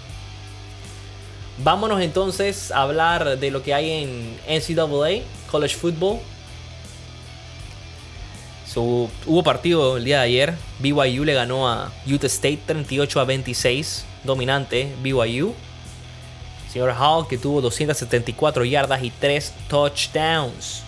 Vámonos 1.58 2.00
entonces 2.00 2.70
a 2.70 2.82
hablar 2.82 3.38
de 3.38 3.50
lo 3.50 3.62
que 3.62 3.74
hay 3.74 3.90
en 3.90 4.38
NCAA, 4.46 5.24
College 5.50 5.74
Football. 5.74 6.18
hubo 8.76 9.42
partido 9.42 9.96
el 9.96 10.04
día 10.04 10.18
de 10.18 10.24
ayer. 10.24 10.54
BYU 10.78 11.24
le 11.24 11.34
ganó 11.34 11.68
a 11.68 11.92
Utah 12.06 12.26
State 12.26 12.60
38 12.66 13.20
a 13.20 13.24
26. 13.24 14.04
Dominante 14.24 14.94
BYU. 15.02 15.54
Señor 16.70 16.94
Hall 16.98 17.26
que 17.26 17.38
tuvo 17.38 17.60
274 17.60 18.64
yardas 18.64 19.02
y 19.02 19.10
3 19.10 19.52
touchdowns. 19.68 20.82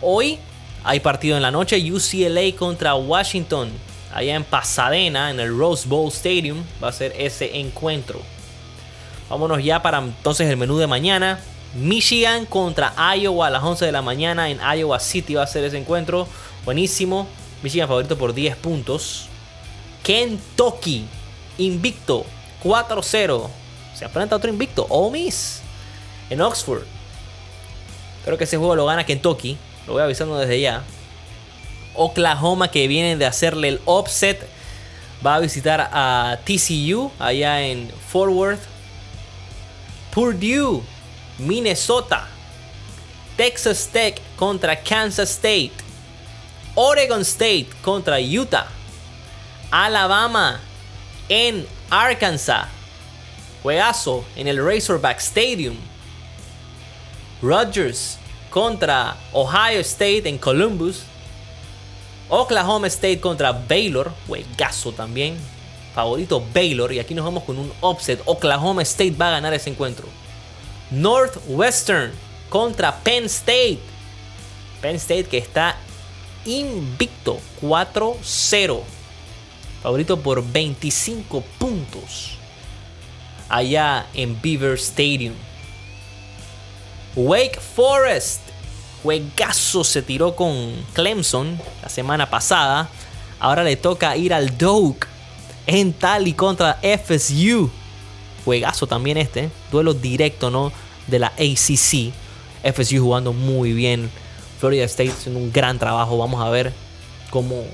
Hoy 0.00 0.38
hay 0.84 1.00
partido 1.00 1.36
en 1.36 1.42
la 1.42 1.50
noche 1.50 1.76
UCLA 1.92 2.56
contra 2.56 2.94
Washington. 2.94 3.70
Allá 4.12 4.34
en 4.34 4.44
Pasadena, 4.44 5.30
en 5.30 5.40
el 5.40 5.56
Rose 5.56 5.88
Bowl 5.88 6.08
Stadium, 6.08 6.62
va 6.82 6.88
a 6.88 6.92
ser 6.92 7.14
ese 7.16 7.58
encuentro. 7.58 8.20
Vámonos 9.30 9.64
ya 9.64 9.80
para 9.80 9.98
entonces 9.98 10.48
el 10.50 10.56
menú 10.56 10.76
de 10.76 10.86
mañana. 10.86 11.40
Michigan 11.74 12.46
contra 12.46 12.94
Iowa 13.16 13.46
a 13.46 13.50
las 13.50 13.62
11 13.62 13.86
de 13.86 13.92
la 13.92 14.02
mañana 14.02 14.50
en 14.50 14.60
Iowa 14.60 15.00
City 15.00 15.34
va 15.34 15.44
a 15.44 15.46
ser 15.46 15.64
ese 15.64 15.78
encuentro. 15.78 16.28
Buenísimo. 16.64 17.26
Michigan 17.62 17.88
favorito 17.88 18.18
por 18.18 18.34
10 18.34 18.56
puntos. 18.56 19.28
Kentucky 20.02 21.06
invicto 21.58 22.26
4-0 22.64 23.48
se 23.94 24.04
enfrenta 24.06 24.36
otro 24.36 24.50
invicto, 24.50 24.86
Ole 24.88 25.12
Miss, 25.12 25.60
en 26.30 26.40
Oxford. 26.40 26.82
Creo 28.24 28.38
que 28.38 28.44
ese 28.44 28.56
juego 28.56 28.74
lo 28.74 28.86
gana 28.86 29.04
Kentucky. 29.04 29.56
Lo 29.86 29.94
voy 29.94 30.02
avisando 30.02 30.38
desde 30.38 30.60
ya. 30.60 30.82
Oklahoma, 31.94 32.70
que 32.70 32.88
viene 32.88 33.16
de 33.16 33.26
hacerle 33.26 33.68
el 33.68 33.80
offset, 33.84 34.46
va 35.24 35.36
a 35.36 35.40
visitar 35.40 35.90
a 35.92 36.38
TCU 36.44 37.10
allá 37.18 37.62
en 37.62 37.90
Fort 38.08 38.32
Worth. 38.32 38.62
Purdue, 40.14 40.82
Minnesota. 41.38 42.28
Texas 43.36 43.88
Tech 43.92 44.20
contra 44.36 44.76
Kansas 44.76 45.30
State. 45.30 45.72
Oregon 46.74 47.22
State 47.22 47.68
contra 47.82 48.18
Utah. 48.20 48.66
Alabama 49.70 50.60
en 51.28 51.66
Arkansas. 51.90 52.68
Juegazo 53.62 54.24
en 54.36 54.48
el 54.48 54.64
Razorback 54.64 55.18
Stadium. 55.18 55.76
Rogers 57.40 58.18
contra 58.50 59.16
Ohio 59.32 59.80
State 59.80 60.28
en 60.28 60.38
Columbus. 60.38 61.02
Oklahoma 62.28 62.86
State 62.88 63.20
contra 63.20 63.52
Baylor. 63.52 64.12
Juegazo 64.26 64.92
también. 64.92 65.36
Favorito 65.94 66.42
Baylor. 66.54 66.92
Y 66.92 66.98
aquí 66.98 67.14
nos 67.14 67.24
vamos 67.24 67.44
con 67.44 67.58
un 67.58 67.72
offset. 67.80 68.20
Oklahoma 68.24 68.82
State 68.82 69.12
va 69.12 69.28
a 69.28 69.32
ganar 69.32 69.54
ese 69.54 69.70
encuentro. 69.70 70.06
Northwestern 70.92 72.12
contra 72.48 72.92
Penn 73.02 73.24
State. 73.24 73.80
Penn 74.80 74.96
State 74.96 75.24
que 75.24 75.38
está 75.38 75.76
invicto. 76.44 77.40
4-0. 77.60 78.82
Favorito 79.82 80.20
por 80.20 80.44
25 80.44 81.42
puntos 81.58 82.38
allá 83.48 84.06
en 84.14 84.40
Beaver 84.40 84.78
Stadium. 84.78 85.34
Wake 87.14 87.60
Forest, 87.60 88.40
juegazo 89.02 89.84
se 89.84 90.00
tiró 90.00 90.34
con 90.34 90.72
Clemson 90.94 91.60
la 91.82 91.88
semana 91.88 92.30
pasada. 92.30 92.88
Ahora 93.38 93.62
le 93.62 93.76
toca 93.76 94.16
ir 94.16 94.32
al 94.32 94.56
Doak 94.56 95.06
en 95.66 95.92
Tally 95.92 96.32
contra 96.32 96.80
FSU. 96.82 97.70
Juegazo 98.44 98.86
también 98.86 99.16
este, 99.18 99.50
duelo 99.70 99.94
directo 99.94 100.50
¿no? 100.50 100.72
de 101.06 101.18
la 101.18 101.28
ACC. 101.28 102.12
FSU 102.62 103.02
jugando 103.02 103.32
muy 103.32 103.72
bien. 103.72 104.10
Florida 104.58 104.84
State 104.84 105.10
haciendo 105.10 105.40
un 105.40 105.52
gran 105.52 105.78
trabajo. 105.78 106.16
Vamos 106.18 106.44
a 106.44 106.48
ver 106.50 106.72
cómo 107.30 107.64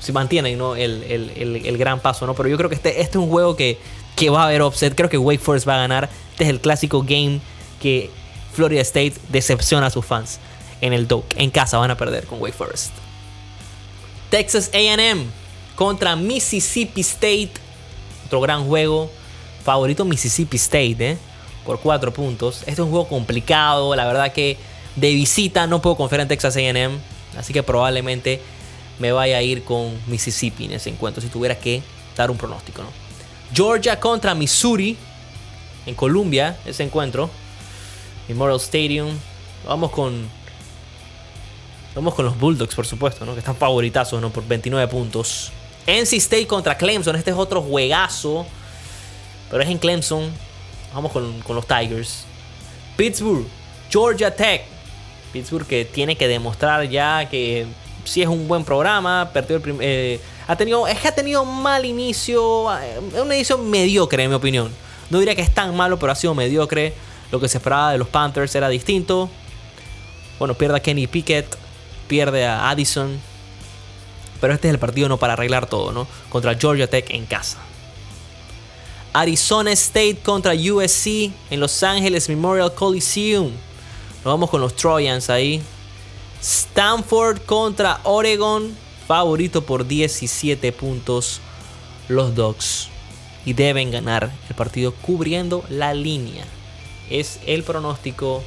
se 0.00 0.12
mantiene 0.12 0.56
¿no? 0.56 0.76
el, 0.76 1.76
gran 1.78 2.00
paso. 2.00 2.26
¿no? 2.26 2.34
Pero 2.34 2.48
yo 2.48 2.56
creo 2.56 2.68
que 2.68 2.76
este, 2.76 3.00
este 3.00 3.18
es 3.18 3.24
un 3.24 3.28
juego 3.28 3.56
que 3.56 3.78
que 4.16 4.30
va 4.30 4.42
a 4.42 4.46
haber 4.46 4.62
offset. 4.62 4.94
Creo 4.94 5.08
que 5.08 5.18
Wake 5.18 5.40
Forest 5.42 5.68
va 5.68 5.74
a 5.74 5.78
ganar. 5.78 6.08
Este 6.32 6.44
es 6.44 6.50
el 6.50 6.60
clásico 6.60 7.02
game 7.02 7.40
que 7.80 8.10
Florida 8.52 8.80
State 8.82 9.14
decepciona 9.28 9.86
a 9.86 9.90
sus 9.90 10.04
fans. 10.04 10.38
En 10.80 10.92
el 10.92 11.08
Doak. 11.08 11.24
En 11.36 11.50
casa 11.50 11.78
van 11.78 11.90
a 11.90 11.96
perder 11.96 12.26
con 12.26 12.40
Wake 12.40 12.54
Forest. 12.54 12.92
Texas 14.30 14.70
AM 14.74 15.30
contra 15.74 16.16
Mississippi 16.16 17.00
State. 17.00 17.52
otro 18.26 18.40
gran 18.40 18.66
juego. 18.66 19.10
Favorito 19.64 20.04
Mississippi 20.04 20.56
State, 20.56 20.96
¿eh? 20.98 21.18
Por 21.64 21.80
4 21.80 22.12
puntos. 22.12 22.58
Este 22.60 22.72
es 22.72 22.78
un 22.80 22.90
juego 22.90 23.08
complicado. 23.08 23.96
La 23.96 24.04
verdad 24.04 24.32
que 24.32 24.58
de 24.96 25.12
visita 25.14 25.66
no 25.66 25.80
puedo 25.80 25.96
confiar 25.96 26.20
en 26.20 26.28
Texas 26.28 26.56
AM. 26.56 26.98
Así 27.38 27.52
que 27.52 27.62
probablemente 27.62 28.40
me 28.98 29.10
vaya 29.10 29.38
a 29.38 29.42
ir 29.42 29.64
con 29.64 29.98
Mississippi 30.06 30.66
en 30.66 30.72
ese 30.72 30.90
encuentro. 30.90 31.22
Si 31.22 31.28
tuviera 31.28 31.58
que 31.58 31.82
dar 32.16 32.30
un 32.30 32.36
pronóstico, 32.36 32.82
¿no? 32.82 32.88
Georgia 33.52 33.98
contra 33.98 34.34
Missouri. 34.34 34.96
En 35.86 35.94
Columbia, 35.94 36.56
ese 36.66 36.82
encuentro. 36.82 37.30
Memorial 38.28 38.60
Stadium. 38.60 39.08
Vamos 39.66 39.90
con. 39.90 40.28
Vamos 41.94 42.14
con 42.14 42.24
los 42.24 42.38
Bulldogs, 42.38 42.74
por 42.74 42.86
supuesto, 42.86 43.24
¿no? 43.24 43.32
Que 43.32 43.38
están 43.38 43.56
favoritazos, 43.56 44.20
¿no? 44.20 44.30
Por 44.30 44.46
29 44.46 44.88
puntos. 44.90 45.52
NC 45.86 46.14
State 46.14 46.46
contra 46.46 46.76
Clemson. 46.76 47.16
Este 47.16 47.30
es 47.30 47.36
otro 47.36 47.62
juegazo. 47.62 48.46
Pero 49.54 49.62
es 49.62 49.70
en 49.70 49.78
Clemson. 49.78 50.32
Vamos 50.92 51.12
con, 51.12 51.44
los 51.48 51.64
Tigers. 51.64 52.24
Pittsburgh. 52.96 53.46
Georgia 53.88 54.34
Tech. 54.34 54.62
Pittsburgh 55.32 55.64
que 55.64 55.84
tiene 55.84 56.16
que 56.16 56.26
demostrar 56.26 56.88
ya 56.88 57.28
que 57.30 57.64
sí 58.04 58.20
es 58.20 58.26
un 58.26 58.48
buen 58.48 58.64
programa. 58.64 59.30
Perdió 59.32 59.58
el 59.58 59.76
eh, 59.78 60.20
ha 60.48 60.56
tenido, 60.56 60.88
es 60.88 60.98
que 60.98 61.06
ha 61.06 61.14
tenido 61.14 61.44
mal 61.44 61.84
inicio. 61.84 62.66
Eh, 62.76 62.98
un 63.20 63.32
inicio 63.32 63.56
mediocre, 63.56 64.24
en 64.24 64.30
mi 64.30 64.34
opinión. 64.34 64.72
No 65.08 65.20
diría 65.20 65.36
que 65.36 65.42
es 65.42 65.54
tan 65.54 65.76
malo, 65.76 66.00
pero 66.00 66.10
ha 66.10 66.16
sido 66.16 66.34
mediocre. 66.34 66.92
Lo 67.30 67.38
que 67.38 67.48
se 67.48 67.58
esperaba 67.58 67.92
de 67.92 67.98
los 67.98 68.08
Panthers 68.08 68.52
era 68.56 68.68
distinto. 68.68 69.30
Bueno, 70.40 70.54
pierde 70.54 70.78
a 70.78 70.80
Kenny 70.80 71.06
Pickett. 71.06 71.46
Pierde 72.08 72.44
a 72.44 72.70
Addison. 72.70 73.20
Pero 74.40 74.52
este 74.52 74.66
es 74.66 74.74
el 74.74 74.80
partido 74.80 75.08
no 75.08 75.16
para 75.18 75.34
arreglar 75.34 75.68
todo, 75.68 75.92
¿no? 75.92 76.08
Contra 76.28 76.56
Georgia 76.56 76.90
Tech 76.90 77.08
en 77.10 77.24
casa. 77.26 77.58
Arizona 79.14 79.70
State 79.70 80.18
contra 80.24 80.54
USC 80.54 81.30
en 81.48 81.60
Los 81.60 81.84
Ángeles 81.84 82.28
Memorial 82.28 82.74
Coliseum. 82.74 83.52
Nos 84.16 84.24
vamos 84.24 84.50
con 84.50 84.60
los 84.60 84.74
Trojans 84.74 85.30
ahí. 85.30 85.62
Stanford 86.42 87.38
contra 87.46 88.00
Oregon. 88.02 88.76
Favorito 89.06 89.64
por 89.64 89.86
17 89.86 90.72
puntos 90.72 91.40
los 92.08 92.34
Dogs. 92.34 92.88
Y 93.46 93.52
deben 93.52 93.92
ganar 93.92 94.32
el 94.48 94.56
partido 94.56 94.92
cubriendo 94.92 95.62
la 95.68 95.94
línea. 95.94 96.44
Es 97.08 97.38
el 97.46 97.62
pronóstico 97.62 98.42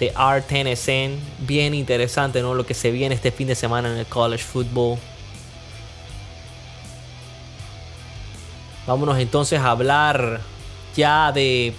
de 0.00 0.12
RTNSN. 0.12 1.46
Bien 1.46 1.74
interesante, 1.74 2.42
¿no? 2.42 2.54
Lo 2.54 2.66
que 2.66 2.74
se 2.74 2.90
viene 2.90 3.14
este 3.14 3.30
fin 3.30 3.46
de 3.46 3.54
semana 3.54 3.92
en 3.92 3.98
el 3.98 4.06
college 4.06 4.42
football. 4.42 4.98
Vámonos 8.88 9.18
entonces 9.18 9.60
a 9.60 9.70
hablar 9.70 10.40
ya 10.96 11.30
de 11.30 11.74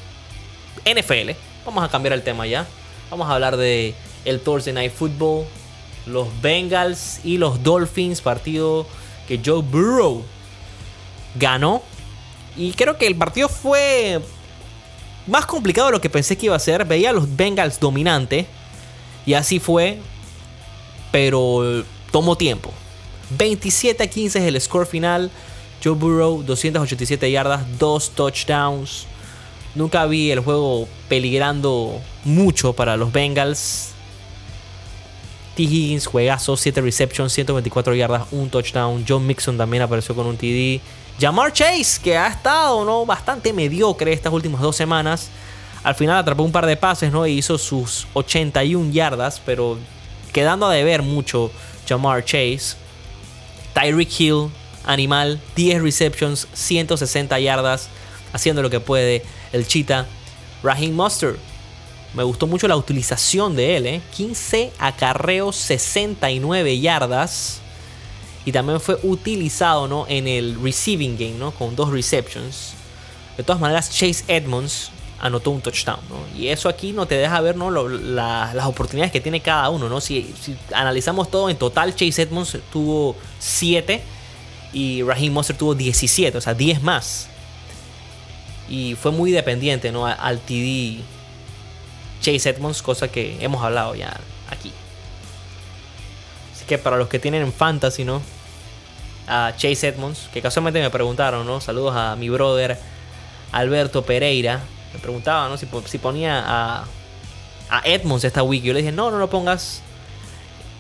NFL. 0.86 1.32
Vamos 1.66 1.84
a 1.84 1.90
cambiar 1.90 2.14
el 2.14 2.22
tema 2.22 2.46
ya. 2.46 2.68
Vamos 3.10 3.28
a 3.28 3.34
hablar 3.34 3.58
de 3.58 3.96
el 4.26 4.40
Thursday 4.40 4.76
Night 4.76 4.94
Football, 4.94 5.46
los 6.06 6.28
Bengals 6.40 7.20
y 7.24 7.40
los 7.40 7.64
Dolphins, 7.64 8.22
partido 8.22 8.86
que 9.28 9.42
Joe 9.44 9.64
Burrow 9.64 10.24
ganó. 11.34 11.82
Y 12.56 12.74
creo 12.74 13.00
que 13.00 13.08
el 13.08 13.16
partido 13.16 13.50
fue 13.50 14.22
más 15.26 15.48
complicado 15.48 15.88
de 15.88 15.94
lo 15.94 16.02
que 16.02 16.12
pensé 16.12 16.38
que 16.38 16.46
iba 16.46 16.56
a 16.56 16.60
ser. 16.60 16.86
Veía 16.86 17.10
a 17.10 17.14
los 17.14 17.36
Bengals 17.36 17.80
dominante. 17.80 18.46
Y 19.26 19.34
así 19.34 19.60
fue. 19.60 19.98
Pero 21.12 21.84
tomó 22.12 22.36
tiempo. 22.36 22.72
27 23.32 24.04
a 24.04 24.08
15 24.08 24.38
es 24.38 24.46
el 24.46 24.62
score 24.62 24.86
final. 24.86 25.32
Joe 25.84 25.96
Burrow, 25.96 26.44
287 26.44 27.32
yardas, 27.32 27.62
2 27.78 28.10
touchdowns. 28.12 29.06
Nunca 29.76 30.06
vi 30.06 30.32
el 30.32 30.40
juego 30.40 30.88
peligrando 31.08 32.02
mucho 32.26 32.74
para 32.74 32.98
los 32.98 33.12
Bengals. 33.12 33.92
T. 35.56 35.64
Higgins, 35.64 36.06
juegazo, 36.06 36.56
7 36.58 36.82
receptions, 36.82 37.34
124 37.34 37.96
yardas, 37.96 38.24
1 38.32 38.50
touchdown. 38.50 39.06
John 39.08 39.26
Mixon 39.26 39.58
también 39.58 39.84
apareció 39.84 40.16
con 40.16 40.26
un 40.26 40.38
TD. 40.38 40.82
Jamar 41.20 41.52
Chase, 41.52 42.00
que 42.02 42.18
ha 42.18 42.28
estado 42.28 42.86
¿no? 42.86 43.06
bastante 43.06 43.52
mediocre 43.52 44.14
estas 44.14 44.32
últimas 44.32 44.62
dos 44.62 44.76
semanas. 44.76 45.30
Al 45.84 45.96
final 45.96 46.18
atrapó 46.18 46.44
un 46.44 46.52
par 46.52 46.66
de 46.66 46.78
pases 46.78 47.12
¿no? 47.12 47.28
y 47.28 47.38
hizo 47.38 47.58
sus 47.58 48.08
81 48.14 48.92
yardas, 48.92 49.42
pero 49.46 49.78
quedando 50.32 50.66
a 50.66 50.74
deber 50.74 51.02
mucho 51.02 51.52
Jamar 51.88 52.24
Chase. 52.24 52.76
Tyreek 53.74 54.20
Hill, 54.20 54.50
animal, 54.86 55.40
10 55.56 55.82
receptions, 55.82 56.48
160 56.54 57.40
yardas, 57.40 57.90
haciendo 58.34 58.62
lo 58.62 58.70
que 58.70 58.80
puede 58.80 59.24
el 59.52 59.68
Cheetah. 59.68 60.06
Raheem 60.64 60.94
Mustard, 60.94 61.38
me 62.14 62.24
gustó 62.24 62.48
mucho 62.48 62.68
la 62.68 62.76
utilización 62.76 63.56
de 63.56 63.78
él, 63.78 63.86
¿eh? 63.86 64.02
15 64.16 64.72
acarreos, 64.80 65.56
69 65.56 66.80
yardas. 66.80 67.62
Y 68.46 68.52
también 68.52 68.80
fue 68.80 68.98
utilizado 69.04 69.88
¿no? 69.88 70.06
en 70.08 70.28
el 70.28 70.58
receiving 70.62 71.18
game, 71.18 71.38
¿no? 71.38 71.52
Con 71.52 71.76
dos 71.76 71.92
receptions. 71.92 72.74
De 73.38 73.44
todas 73.44 73.62
maneras, 73.62 73.92
Chase 73.92 74.24
Edmonds 74.28 74.92
anotó 75.20 75.52
un 75.52 75.62
touchdown, 75.62 76.00
¿no? 76.10 76.18
Y 76.38 76.48
eso 76.48 76.70
aquí 76.70 76.94
no 76.94 77.06
te 77.06 77.16
deja 77.16 77.40
ver, 77.42 77.56
¿no? 77.56 77.70
las 77.70 78.66
oportunidades 78.66 79.12
que 79.12 79.20
tiene 79.22 79.42
cada 79.42 79.70
uno, 79.70 79.90
¿no? 79.90 80.02
Si, 80.02 80.34
analizamos 80.74 81.30
todo 81.30 81.50
en 81.50 81.58
total, 81.58 81.96
Chase 81.96 82.24
Edmonds 82.24 82.58
tuvo 82.72 83.16
7 83.40 84.02
y 84.72 85.02
Raheem 85.04 85.34
Monster 85.34 85.58
tuvo 85.58 85.76
17, 85.76 86.38
o 86.38 86.42
sea, 86.42 86.54
10 86.54 86.82
más. 86.84 87.28
Y 88.70 88.96
fue 88.96 89.12
muy 89.12 89.32
dependiente, 89.32 89.92
¿no? 89.92 90.06
Al 90.06 90.40
TD 90.40 91.02
Chase 92.22 92.50
Edmonds, 92.50 92.82
cosa 92.82 93.08
que 93.08 93.38
hemos 93.44 93.64
hablado 93.64 93.96
ya 93.96 94.20
aquí. 94.50 94.72
Así 96.54 96.66
que 96.66 96.78
para 96.78 96.98
los 96.98 97.08
que 97.08 97.18
tienen 97.18 97.42
en 97.42 97.54
fantasy, 97.54 98.04
¿no? 98.04 98.22
A 99.28 99.54
Chase 99.58 99.88
Edmonds, 99.88 100.30
que 100.34 100.42
casualmente 100.42 100.82
me 100.82 100.90
preguntaron, 100.90 101.46
¿no? 101.46 101.62
Saludos 101.62 101.96
a 101.96 102.16
mi 102.16 102.30
brother 102.30 102.78
Alberto 103.52 104.04
Pereira. 104.04 104.62
Me 104.94 105.00
preguntaba, 105.00 105.50
¿no? 105.50 105.58
Si, 105.58 105.98
ponía 105.98 106.44
a, 106.46 106.86
a 107.70 107.82
Edmonds 107.86 108.24
esta 108.24 108.44
week. 108.44 108.64
Yo 108.64 108.74
le 108.74 108.80
dije, 108.80 108.92
no, 108.92 109.10
no 109.10 109.18
lo 109.18 109.30
pongas. 109.30 109.82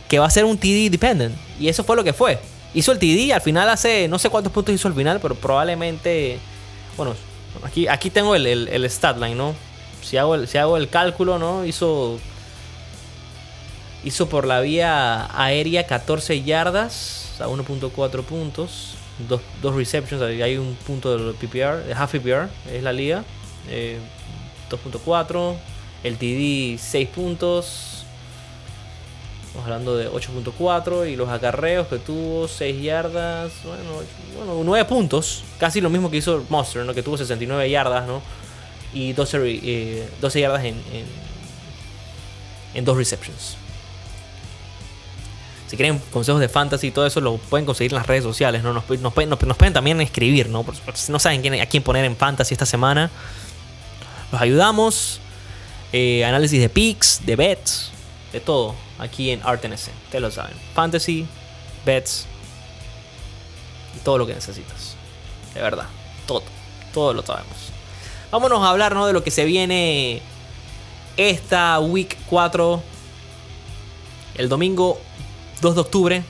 Que 0.08 0.19
va 0.19 0.25
a 0.25 0.30
ser 0.32 0.45
un 0.45 0.58
TD 0.58 0.89
dependent. 0.89 1.36
Y 1.60 1.69
eso 1.69 1.84
fue 1.84 1.95
lo 1.95 2.04
que 2.04 2.13
fue. 2.13 2.39
Hizo 2.73 2.91
el 2.91 2.99
TD, 2.99 3.34
al 3.34 3.41
final 3.41 3.67
hace, 3.69 4.08
no 4.08 4.19
sé 4.19 4.29
cuántos 4.29 4.53
puntos 4.53 4.75
hizo 4.75 4.88
al 4.88 4.93
final, 4.93 5.19
pero 5.19 5.36
probablemente, 5.36 6.38
bueno, 6.95 7.15
aquí, 7.63 7.88
aquí 7.88 8.10
tengo 8.10 8.36
el, 8.36 8.45
el, 8.45 8.67
el 8.67 8.89
stat 8.89 9.17
line, 9.17 9.36
¿no? 9.36 9.55
Si 10.01 10.17
hago, 10.17 10.36
el, 10.36 10.47
si 10.47 10.58
hago 10.58 10.77
el 10.77 10.88
cálculo, 10.88 11.39
¿no? 11.39 11.65
Hizo, 11.65 12.19
hizo 14.03 14.29
por 14.29 14.45
la 14.45 14.62
vía 14.62 15.27
aérea 15.36 15.88
14 15.88 16.43
yardas, 16.43 17.32
o 17.34 17.38
sea, 17.38 17.47
1.4 17.47 18.23
puntos, 18.23 18.93
dos, 19.27 19.41
dos, 19.62 19.75
receptions, 19.75 20.21
hay 20.21 20.58
un 20.58 20.75
punto 20.75 21.17
del 21.17 21.34
PPR, 21.36 21.84
de 21.86 21.93
half 21.93 22.12
PPR, 22.12 22.49
es 22.71 22.84
la 22.84 22.93
liga, 22.93 23.23
2.4, 24.69 25.53
eh, 25.53 25.58
el 26.03 26.17
TD 26.17 26.82
6 26.82 27.10
puntos, 27.10 27.98
hablando 29.57 29.97
de 29.97 30.09
8.4 30.09 31.09
y 31.09 31.15
los 31.15 31.29
acarreos 31.29 31.88
que 31.88 31.97
tuvo 31.97 32.47
6 32.47 32.81
yardas, 32.81 33.51
bueno, 33.63 34.63
9 34.63 34.85
puntos, 34.85 35.43
casi 35.57 35.81
lo 35.81 35.89
mismo 35.89 36.12
que 36.12 36.17
hizo 36.17 36.45
Monster, 36.49 36.85
¿no? 36.85 36.93
que 36.93 37.03
tuvo 37.03 37.17
69 37.17 37.69
yardas, 37.69 38.07
¿no? 38.07 38.21
Y 38.93 39.13
12, 39.13 40.09
12 40.21 40.39
eh, 40.39 40.41
yardas 40.41 40.63
en, 40.63 40.75
en, 40.93 41.05
en, 42.73 42.85
dos 42.85 42.97
receptions. 42.97 43.55
Si 45.67 45.77
quieren 45.77 45.99
consejos 46.12 46.41
de 46.41 46.49
fantasy 46.49 46.88
y 46.88 46.91
todo 46.91 47.05
eso, 47.05 47.21
lo 47.21 47.38
pueden 47.38 47.65
conseguir 47.65 47.91
en 47.91 47.97
las 47.97 48.07
redes 48.07 48.23
sociales, 48.23 48.63
¿no? 48.63 48.73
Nos, 48.73 48.83
pueden, 48.83 49.73
también 49.73 50.01
escribir, 50.01 50.49
¿no? 50.49 50.65
no 51.09 51.19
saben 51.19 51.62
a 51.62 51.65
quién 51.67 51.83
poner 51.83 52.05
en 52.05 52.15
fantasy 52.15 52.55
esta 52.55 52.65
semana, 52.65 53.12
los 54.31 54.41
ayudamos. 54.41 55.21
Eh, 55.91 56.23
análisis 56.23 56.59
de 56.59 56.69
picks, 56.69 57.25
de 57.25 57.35
bets, 57.35 57.88
de 58.31 58.39
todo 58.39 58.75
aquí 58.97 59.31
en 59.31 59.41
ArtNS. 59.43 59.89
Ustedes 60.05 60.21
lo 60.21 60.31
saben. 60.31 60.55
Fantasy, 60.73 61.25
bets 61.85 62.27
y 63.95 63.99
todo 63.99 64.17
lo 64.17 64.27
que 64.27 64.33
necesitas. 64.33 64.95
De 65.53 65.61
verdad. 65.61 65.87
Todo. 66.25 66.43
Todo 66.93 67.13
lo 67.13 67.25
sabemos. 67.25 67.57
Vámonos 68.31 68.61
a 68.63 68.69
hablar 68.69 68.95
de 68.95 69.13
lo 69.13 69.23
que 69.23 69.31
se 69.31 69.45
viene 69.45 70.21
esta 71.17 71.79
week 71.79 72.17
4. 72.27 72.81
El 74.35 74.49
domingo 74.49 74.99
2 75.61 75.75
de 75.75 75.81
octubre. 75.81 76.23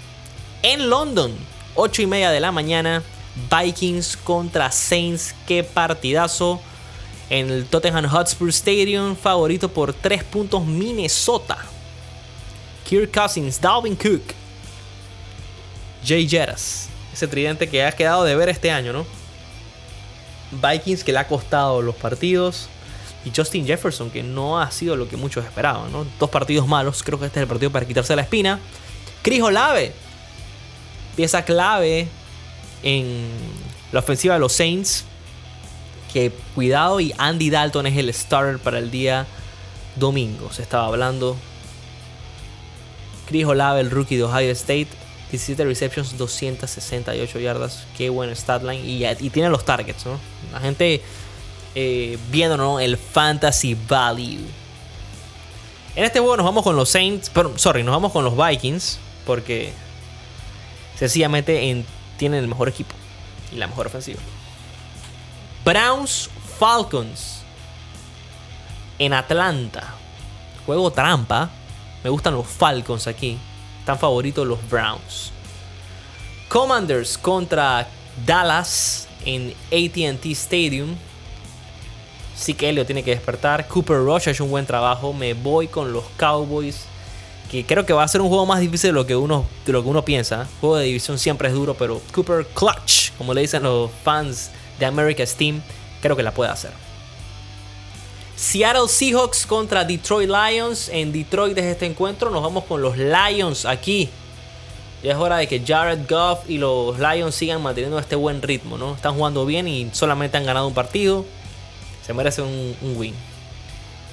En 0.64 0.90
London. 0.90 1.34
8 1.76 2.02
y 2.02 2.08
media 2.08 2.32
de 2.32 2.40
la 2.40 2.52
mañana. 2.52 3.04
Vikings 3.50 4.18
contra 4.18 4.72
Saints. 4.72 5.36
Qué 5.48 5.64
partidazo. 5.64 6.62
En 7.30 7.50
el 7.50 7.66
Tottenham 7.66 8.08
Hotspur 8.08 8.50
Stadium. 8.50 9.16
Favorito 9.16 9.70
por 9.70 9.94
3 9.94 10.24
puntos 10.24 10.66
Minnesota. 10.66 11.58
Kirk 12.90 13.12
Cousins, 13.12 13.62
Dalvin 13.62 13.96
Cook, 13.96 14.24
Jay 16.04 16.28
Jettas. 16.28 16.90
Ese 17.14 17.28
tridente 17.28 17.70
que 17.70 17.86
ha 17.86 17.92
quedado 17.92 18.24
de 18.24 18.36
ver 18.36 18.50
este 18.50 18.72
año, 18.72 18.94
¿no? 18.94 19.06
Vikings 20.52 21.04
que 21.04 21.12
le 21.12 21.20
ha 21.20 21.28
costado 21.28 21.84
los 21.84 21.94
partidos. 21.94 22.68
Y 23.26 23.32
Justin 23.36 23.68
Jefferson, 23.68 24.10
que 24.10 24.24
no 24.24 24.60
ha 24.60 24.72
sido 24.72 24.96
lo 24.96 25.08
que 25.08 25.18
muchos 25.18 25.46
esperaban, 25.46 25.92
¿no? 25.92 26.08
Dos 26.18 26.32
partidos 26.32 26.68
malos, 26.68 27.04
creo 27.04 27.20
que 27.20 27.28
este 27.28 27.40
es 27.40 27.44
el 27.44 27.48
partido 27.48 27.70
para 27.72 27.86
quitarse 27.86 28.16
la 28.16 28.24
espina. 28.24 28.60
Chris 29.22 29.44
Olave, 29.44 29.94
pieza 31.16 31.46
clave 31.46 32.08
en 32.82 33.28
la 33.92 34.00
ofensiva 34.00 34.34
de 34.34 34.40
los 34.40 34.54
Saints. 34.54 35.06
Que 36.12 36.32
cuidado, 36.56 37.00
y 37.00 37.14
Andy 37.20 37.52
Dalton 37.52 37.86
es 37.86 37.98
el 37.98 38.12
starter 38.12 38.58
para 38.58 38.80
el 38.80 38.90
día 38.90 39.28
domingo. 39.96 40.52
Se 40.52 40.64
estaba 40.64 40.88
hablando. 40.88 41.38
Chris 43.30 43.46
Olave, 43.46 43.80
el 43.80 43.92
rookie 43.92 44.18
de 44.18 44.24
Ohio 44.24 44.52
State, 44.52 44.88
17 45.30 45.64
receptions, 45.64 46.18
268 46.18 47.40
yardas. 47.40 47.86
Qué 47.96 48.10
buen 48.10 48.36
statline. 48.36 48.84
Y, 48.84 49.06
y 49.06 49.30
tiene 49.30 49.50
los 49.50 49.64
targets, 49.64 50.06
¿no? 50.08 50.20
La 50.52 50.60
gente 50.60 51.04
eh, 51.76 52.18
viendo 52.32 52.58
¿no? 52.58 52.80
el 52.80 52.98
fantasy 52.98 53.78
value. 53.88 54.48
En 55.96 56.04
este 56.04 56.20
juego 56.20 56.36
nos 56.38 56.46
vamos 56.46 56.64
con 56.64 56.76
los 56.76 56.90
Saints. 56.90 57.30
Pero, 57.30 57.56
sorry, 57.58 57.84
nos 57.84 57.94
vamos 57.94 58.12
con 58.12 58.24
los 58.24 58.36
Vikings. 58.36 58.98
Porque 59.28 59.72
sencillamente 60.98 61.86
tienen 62.18 62.40
el 62.40 62.48
mejor 62.48 62.68
equipo 62.68 62.96
y 63.54 63.58
la 63.58 63.68
mejor 63.68 63.86
ofensiva. 63.86 64.20
Browns 65.64 66.32
Falcons 66.58 67.44
en 68.98 69.14
Atlanta. 69.14 69.94
Juego 70.66 70.92
trampa. 70.92 71.52
Me 72.04 72.10
gustan 72.10 72.34
los 72.34 72.48
Falcons 72.48 73.08
aquí. 73.08 73.38
Están 73.80 74.00
favoritos 74.00 74.48
los 74.48 74.60
Browns. 74.70 75.32
Commanders 76.48 77.18
contra 77.18 77.88
Dallas 78.26 79.08
en 79.26 79.54
ATT 79.68 80.26
Stadium. 80.28 80.96
Sí 82.36 82.54
que 82.54 82.70
Elliot 82.70 82.88
tiene 82.88 83.04
que 83.04 83.12
despertar. 83.12 83.68
Cooper 83.68 83.98
Rush 83.98 84.28
ha 84.28 84.32
hecho 84.32 84.46
un 84.46 84.52
buen 84.52 84.66
trabajo. 84.66 85.14
Me 85.14 85.34
voy 85.34 85.68
con 85.68 85.92
los 85.92 86.06
Cowboys. 86.18 86.86
Que 87.52 87.66
creo 87.66 87.86
que 87.86 87.94
va 87.94 88.04
a 88.04 88.08
ser 88.08 88.22
un 88.22 88.30
juego 88.30 88.46
más 88.46 88.60
difícil 88.60 88.90
de 88.90 88.94
lo 88.94 89.08
que 89.08 89.16
uno, 89.16 89.46
de 89.66 89.74
lo 89.74 89.82
que 89.82 89.90
uno 89.90 90.06
piensa. 90.06 90.48
juego 90.62 90.78
de 90.78 90.86
división 90.86 91.18
siempre 91.18 91.48
es 91.48 91.54
duro, 91.54 91.74
pero 91.74 92.00
Cooper 92.14 92.46
Clutch, 92.46 93.12
como 93.18 93.34
le 93.34 93.42
dicen 93.42 93.64
los 93.64 93.90
fans 94.04 94.52
de 94.78 94.86
America's 94.86 95.36
Team, 95.36 95.62
creo 96.02 96.16
que 96.16 96.24
la 96.24 96.32
puede 96.32 96.52
hacer. 96.52 96.89
Seattle 98.40 98.88
Seahawks 98.88 99.46
contra 99.46 99.84
Detroit 99.84 100.30
Lions. 100.30 100.88
En 100.94 101.12
Detroit 101.12 101.54
desde 101.54 101.72
este 101.72 101.86
encuentro 101.86 102.30
nos 102.30 102.42
vamos 102.42 102.64
con 102.64 102.82
los 102.82 102.96
Lions 102.98 103.66
aquí. 103.66 104.10
Ya 105.04 105.12
es 105.12 105.18
hora 105.18 105.36
de 105.36 105.48
que 105.48 105.62
Jared 105.62 106.10
Goff 106.10 106.50
y 106.50 106.58
los 106.58 106.98
Lions 106.98 107.36
sigan 107.36 107.62
manteniendo 107.62 108.00
este 108.00 108.16
buen 108.16 108.42
ritmo, 108.42 108.78
¿no? 108.78 108.96
Están 108.96 109.16
jugando 109.16 109.46
bien 109.46 109.68
y 109.68 109.90
solamente 109.92 110.38
han 110.38 110.46
ganado 110.46 110.68
un 110.68 110.74
partido. 110.74 111.26
Se 112.06 112.14
merece 112.14 112.42
un, 112.42 112.76
win. 112.96 113.14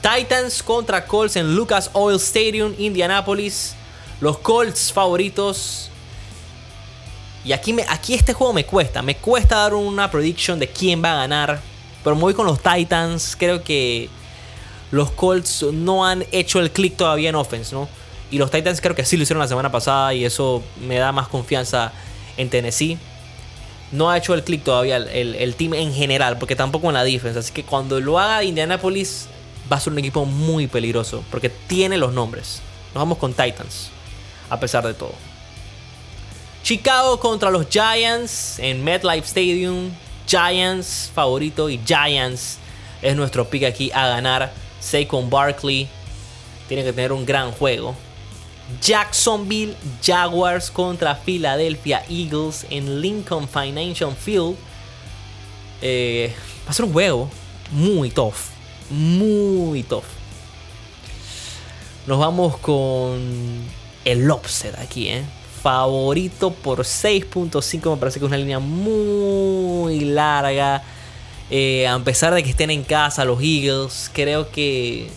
Titans 0.02 0.60
contra 0.60 1.06
Colts 1.06 1.36
en 1.36 1.54
Lucas 1.54 1.90
Oil 1.92 2.16
Stadium, 2.16 2.74
Indianapolis. 2.78 3.76
Los 4.20 4.38
Colts 4.38 4.92
favoritos. 4.92 5.88
Y 7.44 7.52
aquí, 7.52 7.72
me, 7.72 7.84
aquí 7.88 8.14
este 8.14 8.32
juego 8.32 8.52
me 8.52 8.66
cuesta. 8.66 9.02
Me 9.02 9.14
cuesta 9.14 9.54
dar 9.54 9.74
una 9.74 10.10
prediction 10.10 10.58
de 10.58 10.66
quién 10.68 11.00
va 11.02 11.12
a 11.12 11.16
ganar. 11.18 11.60
Pero 12.02 12.16
me 12.16 12.22
voy 12.22 12.34
con 12.34 12.46
los 12.46 12.60
Titans. 12.60 13.36
Creo 13.38 13.62
que 13.62 14.10
los 14.90 15.10
Colts 15.10 15.64
no 15.72 16.06
han 16.06 16.24
hecho 16.32 16.60
el 16.60 16.70
click 16.70 16.96
todavía 16.96 17.28
en 17.28 17.34
offense, 17.34 17.74
¿no? 17.74 17.88
Y 18.30 18.38
los 18.38 18.50
Titans 18.50 18.80
creo 18.80 18.94
que 18.94 19.04
sí 19.04 19.16
lo 19.16 19.22
hicieron 19.22 19.40
la 19.40 19.48
semana 19.48 19.70
pasada 19.70 20.14
y 20.14 20.24
eso 20.24 20.62
me 20.80 20.96
da 20.96 21.12
más 21.12 21.28
confianza 21.28 21.92
en 22.36 22.50
Tennessee. 22.50 22.98
No 23.92 24.10
ha 24.10 24.18
hecho 24.18 24.34
el 24.34 24.42
click 24.42 24.64
todavía 24.64 24.96
el, 24.96 25.54
team 25.54 25.74
en 25.74 25.94
general, 25.94 26.38
porque 26.38 26.56
tampoco 26.56 26.88
en 26.88 26.94
la 26.94 27.04
defensa. 27.04 27.38
Así 27.38 27.52
que 27.52 27.64
cuando 27.64 28.00
lo 28.00 28.18
haga 28.18 28.42
Indianapolis 28.42 29.28
va 29.70 29.76
a 29.76 29.80
ser 29.80 29.92
un 29.92 30.00
equipo 30.00 30.24
muy 30.24 30.66
peligroso, 30.66 31.22
porque 31.30 31.48
tiene 31.48 31.96
los 31.96 32.12
nombres. 32.12 32.60
Nos 32.94 33.02
vamos 33.02 33.18
con 33.18 33.32
Titans, 33.32 33.90
a 34.50 34.58
pesar 34.58 34.86
de 34.86 34.94
todo. 34.94 35.14
Chicago 36.64 37.20
contra 37.20 37.50
los 37.50 37.68
Giants 37.68 38.58
en 38.58 38.82
MetLife 38.82 39.26
Stadium. 39.26 39.90
Giants 40.26 41.12
favorito 41.14 41.70
y 41.70 41.80
Giants 41.86 42.58
es 43.00 43.14
nuestro 43.14 43.48
pick 43.48 43.62
aquí 43.62 43.92
a 43.94 44.08
ganar. 44.08 44.65
Saquon 44.86 45.28
Barkley 45.28 45.88
tiene 46.68 46.84
que 46.84 46.92
tener 46.92 47.12
un 47.12 47.26
gran 47.26 47.50
juego. 47.52 47.94
Jacksonville 48.80 49.76
Jaguars 50.02 50.70
contra 50.70 51.14
Philadelphia 51.14 52.04
Eagles 52.08 52.66
en 52.70 53.00
Lincoln 53.00 53.48
Financial 53.48 54.14
Field. 54.14 54.56
Eh, 55.82 56.32
va 56.66 56.70
a 56.70 56.72
ser 56.72 56.84
un 56.84 56.92
juego 56.92 57.28
muy 57.72 58.10
tough. 58.10 58.50
Muy 58.90 59.82
tough. 59.82 60.04
Nos 62.06 62.18
vamos 62.18 62.56
con 62.58 63.64
el 64.04 64.30
upset 64.30 64.78
aquí, 64.78 65.08
¿eh? 65.08 65.24
Favorito 65.62 66.52
por 66.52 66.80
6.5. 66.80 67.90
Me 67.90 67.96
parece 67.96 68.20
que 68.20 68.24
es 68.24 68.28
una 68.28 68.38
línea 68.38 68.60
muy 68.60 70.00
larga. 70.00 70.82
Eh, 71.50 71.86
a 71.86 71.98
pesar 72.00 72.34
de 72.34 72.42
que 72.42 72.50
estén 72.50 72.70
en 72.70 72.82
casa 72.82 73.24
los 73.24 73.40
Eagles, 73.40 74.10
creo 74.12 74.50
que 74.50 75.08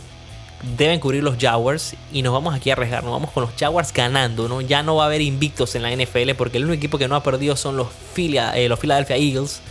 deben 0.77 0.99
cubrir 0.99 1.23
los 1.23 1.37
Jaguars 1.37 1.95
y 2.11 2.21
nos 2.21 2.33
vamos 2.33 2.53
aquí 2.53 2.69
a 2.69 2.73
arriesgar, 2.73 3.03
nos 3.03 3.13
vamos 3.13 3.31
con 3.31 3.43
los 3.43 3.51
Jaguars 3.57 3.93
ganando, 3.93 4.47
¿no? 4.47 4.61
Ya 4.61 4.83
no 4.83 4.95
va 4.95 5.03
a 5.03 5.05
haber 5.07 5.21
invictos 5.21 5.73
en 5.75 5.83
la 5.83 5.91
NFL 5.91 6.31
porque 6.37 6.57
el 6.57 6.65
único 6.65 6.77
equipo 6.77 6.97
que 6.97 7.07
no 7.07 7.15
ha 7.15 7.23
perdido 7.23 7.55
son 7.55 7.77
los, 7.77 7.87
eh, 8.17 8.67
los 8.67 8.79
Philadelphia 8.79 9.15
Eagles. 9.15 9.61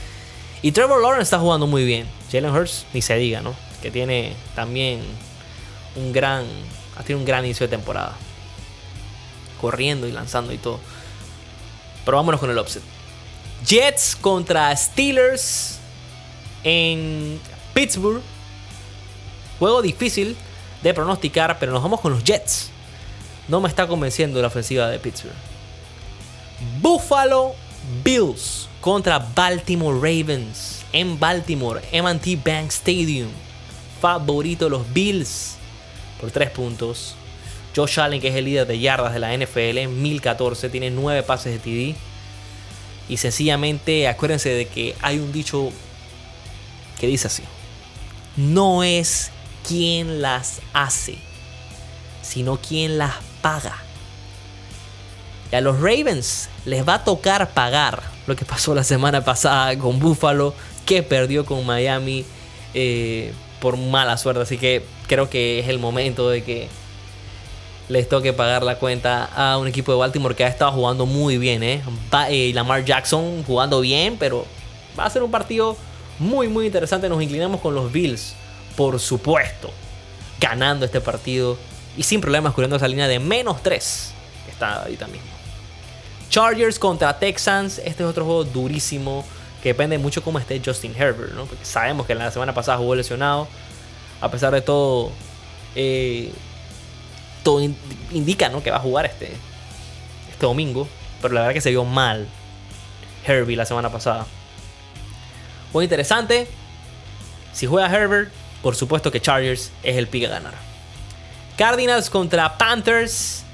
Y 0.62 0.72
Trevor 0.72 1.00
Lawrence 1.00 1.24
está 1.24 1.38
jugando 1.38 1.66
muy 1.66 1.84
bien. 1.84 2.06
Jalen 2.32 2.50
Hurts 2.50 2.86
ni 2.92 3.02
se 3.02 3.16
diga, 3.16 3.40
¿no? 3.40 3.54
Que 3.80 3.90
tiene 3.90 4.32
también 4.56 5.02
un 5.94 6.12
gran 6.12 6.44
un 7.10 7.24
gran 7.24 7.44
inicio 7.44 7.66
de 7.66 7.76
temporada. 7.76 8.16
Corriendo 9.60 10.06
y 10.06 10.12
lanzando 10.12 10.52
y 10.52 10.58
todo. 10.58 10.80
Pero 12.04 12.16
vámonos 12.16 12.40
con 12.40 12.50
el 12.50 12.58
upset. 12.58 12.82
Jets 13.64 14.16
contra 14.16 14.74
Steelers 14.76 15.77
en 16.64 17.40
Pittsburgh. 17.74 18.22
Juego 19.58 19.82
difícil 19.82 20.36
de 20.82 20.94
pronosticar, 20.94 21.58
pero 21.58 21.72
nos 21.72 21.82
vamos 21.82 22.00
con 22.00 22.12
los 22.12 22.22
Jets. 22.24 22.70
No 23.48 23.60
me 23.60 23.68
está 23.68 23.86
convenciendo 23.86 24.40
la 24.40 24.48
ofensiva 24.48 24.88
de 24.88 24.98
Pittsburgh. 24.98 25.34
Buffalo 26.80 27.54
Bills 28.04 28.68
contra 28.80 29.18
Baltimore 29.18 29.96
Ravens 29.96 30.82
en 30.92 31.18
Baltimore, 31.18 31.80
M&T 31.92 32.36
Bank 32.44 32.68
Stadium. 32.68 33.28
Favorito 34.00 34.68
los 34.68 34.92
Bills 34.92 35.56
por 36.20 36.30
3 36.30 36.50
puntos. 36.50 37.14
Josh 37.74 38.00
Allen, 38.00 38.20
que 38.20 38.28
es 38.28 38.34
el 38.34 38.44
líder 38.44 38.66
de 38.66 38.78
yardas 38.78 39.12
de 39.12 39.20
la 39.20 39.36
NFL, 39.36 39.88
1014, 39.88 40.68
tiene 40.68 40.90
9 40.90 41.22
pases 41.22 41.52
de 41.52 41.58
TD. 41.58 41.96
Y 43.08 43.16
sencillamente 43.16 44.08
acuérdense 44.08 44.50
de 44.50 44.66
que 44.66 44.94
hay 45.00 45.18
un 45.18 45.32
dicho 45.32 45.70
que 46.98 47.06
dice 47.06 47.28
así. 47.28 47.42
No 48.36 48.82
es 48.82 49.30
quien 49.66 50.22
las 50.22 50.60
hace, 50.72 51.18
sino 52.22 52.56
quien 52.56 52.98
las 52.98 53.14
paga. 53.42 53.76
Y 55.50 55.56
a 55.56 55.60
los 55.60 55.80
Ravens 55.80 56.48
les 56.64 56.86
va 56.86 56.94
a 56.94 57.04
tocar 57.04 57.50
pagar 57.50 58.02
lo 58.26 58.36
que 58.36 58.44
pasó 58.44 58.74
la 58.74 58.84
semana 58.84 59.24
pasada 59.24 59.78
con 59.78 59.98
Buffalo, 59.98 60.54
que 60.84 61.02
perdió 61.02 61.46
con 61.46 61.64
Miami 61.64 62.24
eh, 62.74 63.32
por 63.60 63.76
mala 63.76 64.16
suerte. 64.18 64.42
Así 64.42 64.58
que 64.58 64.84
creo 65.06 65.30
que 65.30 65.60
es 65.60 65.68
el 65.68 65.78
momento 65.78 66.28
de 66.28 66.44
que 66.44 66.68
les 67.88 68.08
toque 68.08 68.34
pagar 68.34 68.62
la 68.62 68.78
cuenta 68.78 69.24
a 69.24 69.56
un 69.56 69.66
equipo 69.66 69.92
de 69.92 69.98
Baltimore 69.98 70.34
que 70.34 70.44
ha 70.44 70.48
estado 70.48 70.72
jugando 70.72 71.06
muy 71.06 71.38
bien. 71.38 71.62
¿eh? 71.62 71.82
eh 72.28 72.52
Lamar 72.54 72.84
Jackson 72.84 73.42
jugando 73.44 73.80
bien, 73.80 74.16
pero 74.18 74.46
va 74.98 75.06
a 75.06 75.10
ser 75.10 75.22
un 75.22 75.30
partido 75.30 75.76
muy, 76.18 76.48
muy 76.48 76.66
interesante. 76.66 77.08
Nos 77.08 77.22
inclinamos 77.22 77.60
con 77.60 77.74
los 77.74 77.92
Bills 77.92 78.34
por 78.78 79.00
supuesto, 79.00 79.72
ganando 80.38 80.86
este 80.86 81.00
partido 81.00 81.58
y 81.96 82.04
sin 82.04 82.20
problemas 82.20 82.54
cubriendo 82.54 82.76
esa 82.76 82.86
línea 82.86 83.08
de 83.08 83.18
menos 83.18 83.60
3 83.60 84.14
que 84.44 84.52
está 84.52 84.82
ahorita 84.82 85.08
mismo. 85.08 85.26
Chargers 86.30 86.78
contra 86.78 87.18
Texans, 87.18 87.78
este 87.78 88.04
es 88.04 88.08
otro 88.08 88.24
juego 88.24 88.44
durísimo 88.44 89.24
que 89.64 89.70
depende 89.70 89.98
mucho 89.98 90.22
cómo 90.22 90.38
esté 90.38 90.62
Justin 90.64 90.94
Herbert, 90.96 91.32
¿no? 91.32 91.46
porque 91.46 91.64
sabemos 91.64 92.06
que 92.06 92.14
la 92.14 92.30
semana 92.30 92.54
pasada 92.54 92.78
jugó 92.78 92.94
lesionado. 92.94 93.48
A 94.20 94.30
pesar 94.30 94.54
de 94.54 94.60
todo, 94.60 95.10
eh, 95.74 96.30
todo 97.42 97.60
indica 98.12 98.48
¿no? 98.48 98.62
que 98.62 98.70
va 98.70 98.76
a 98.76 98.80
jugar 98.80 99.06
este, 99.06 99.32
este 100.30 100.46
domingo, 100.46 100.86
pero 101.20 101.34
la 101.34 101.40
verdad 101.40 101.54
que 101.54 101.60
se 101.60 101.70
vio 101.70 101.84
mal 101.84 102.28
Herbie 103.26 103.56
la 103.56 103.66
semana 103.66 103.90
pasada. 103.90 104.24
Muy 105.72 105.84
interesante. 105.84 106.48
Si 107.52 107.66
juega 107.66 107.94
Herbert, 107.94 108.30
por 108.62 108.76
supuesto 108.76 109.10
que 109.10 109.20
Chargers 109.20 109.70
es 109.82 109.96
el 109.96 110.06
pick 110.08 110.26
a 110.26 110.28
ganar. 110.28 110.54
Cardinals 111.56 112.10
contra 112.10 112.56
Panthers. 112.56 113.44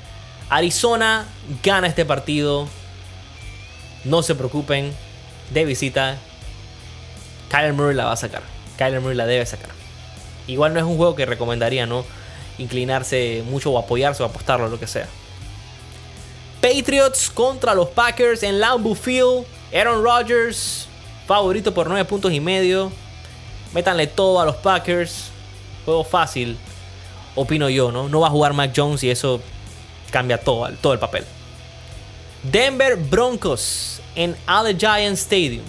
Arizona 0.50 1.26
gana 1.62 1.86
este 1.86 2.04
partido. 2.04 2.68
No 4.04 4.22
se 4.22 4.34
preocupen. 4.34 4.92
De 5.50 5.64
visita. 5.64 6.16
Kyler 7.50 7.72
Murray 7.72 7.94
la 7.94 8.04
va 8.04 8.12
a 8.12 8.16
sacar. 8.16 8.42
Kyler 8.78 9.00
Murray 9.00 9.16
la 9.16 9.26
debe 9.26 9.44
sacar. 9.46 9.70
Igual 10.46 10.74
no 10.74 10.80
es 10.80 10.84
un 10.84 10.96
juego 10.96 11.14
que 11.14 11.26
recomendaría, 11.26 11.86
¿no? 11.86 12.04
Inclinarse 12.58 13.42
mucho 13.46 13.70
o 13.70 13.78
apoyarse 13.78 14.22
o 14.22 14.26
apostarlo, 14.26 14.68
lo 14.68 14.78
que 14.78 14.86
sea. 14.86 15.08
Patriots 16.60 17.30
contra 17.30 17.74
los 17.74 17.88
Packers 17.88 18.42
en 18.42 18.60
Lambeau 18.60 18.94
Field. 18.94 19.46
Aaron 19.72 20.02
Rodgers, 20.04 20.88
favorito 21.26 21.72
por 21.72 21.88
9 21.88 22.04
puntos 22.04 22.32
y 22.32 22.40
medio. 22.40 22.92
Métanle 23.72 24.06
todo 24.06 24.40
a 24.40 24.44
los 24.44 24.56
Packers. 24.56 25.30
Juego 25.84 26.04
fácil, 26.04 26.56
opino 27.34 27.68
yo, 27.68 27.92
¿no? 27.92 28.08
No 28.08 28.20
va 28.20 28.28
a 28.28 28.30
jugar 28.30 28.54
Mac 28.54 28.72
Jones 28.74 29.02
y 29.04 29.10
eso 29.10 29.40
cambia 30.10 30.38
todo, 30.38 30.70
todo 30.80 30.92
el 30.92 30.98
papel. 30.98 31.24
Denver 32.42 32.96
Broncos 32.96 34.00
en 34.14 34.36
Allegiant 34.46 35.16
Stadium. 35.16 35.64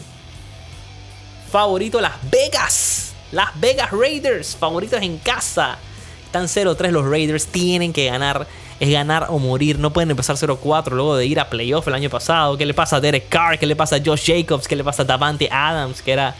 Favorito 1.51 1.99
Las 1.99 2.13
Vegas. 2.29 3.13
Las 3.31 3.49
Vegas 3.59 3.91
Raiders, 3.91 4.55
favoritos 4.55 5.01
en 5.01 5.17
casa. 5.17 5.77
Están 6.25 6.45
0-3 6.45 6.91
los 6.91 7.05
Raiders, 7.05 7.47
tienen 7.47 7.91
que 7.91 8.05
ganar. 8.05 8.47
Es 8.79 8.89
ganar 8.89 9.27
o 9.29 9.39
morir. 9.39 9.79
No 9.79 9.93
pueden 9.93 10.11
empezar 10.11 10.35
0-4 10.35 10.91
luego 10.91 11.15
de 11.15 11.25
ir 11.25 11.39
a 11.39 11.49
playoff 11.49 11.88
el 11.88 11.93
año 11.93 12.09
pasado. 12.09 12.57
¿Qué 12.57 12.65
le 12.65 12.73
pasa 12.73 12.97
a 12.97 12.99
Derek 12.99 13.29
Carr? 13.29 13.57
¿Qué 13.57 13.65
le 13.65 13.75
pasa 13.75 13.97
a 13.97 13.99
Josh 14.03 14.25
Jacobs? 14.25 14.67
¿Qué 14.67 14.75
le 14.75 14.83
pasa 14.83 15.03
a 15.03 15.05
Davante 15.05 15.49
Adams? 15.51 16.01
Que 16.01 16.11
era 16.11 16.35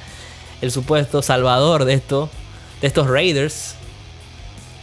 el 0.62 0.72
supuesto 0.72 1.22
salvador 1.22 1.86
de, 1.86 1.94
esto, 1.94 2.30
de 2.82 2.88
estos 2.88 3.08
Raiders. 3.08 3.76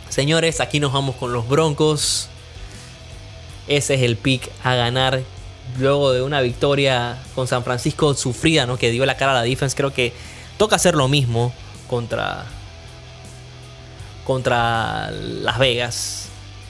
Señores, 0.08 0.60
aquí 0.60 0.80
nos 0.80 0.92
vamos 0.92 1.16
con 1.16 1.32
los 1.32 1.48
Broncos. 1.48 2.28
Ese 3.68 3.94
es 3.94 4.02
el 4.02 4.16
pick 4.16 4.50
a 4.64 4.74
ganar. 4.74 5.22
Luego 5.78 6.12
de 6.12 6.22
una 6.22 6.40
victoria 6.40 7.18
con 7.34 7.46
San 7.46 7.64
Francisco 7.64 8.12
sufrida, 8.14 8.66
¿no? 8.66 8.76
Que 8.76 8.90
dio 8.90 9.06
la 9.06 9.16
cara 9.16 9.32
a 9.32 9.34
la 9.36 9.42
defense. 9.42 9.76
Creo 9.76 9.92
que 9.92 10.12
toca 10.58 10.76
hacer 10.76 10.94
lo 10.94 11.08
mismo 11.08 11.52
contra. 11.88 12.44
Contra 14.24 15.10
Las 15.10 15.58
Vegas. 15.58 16.21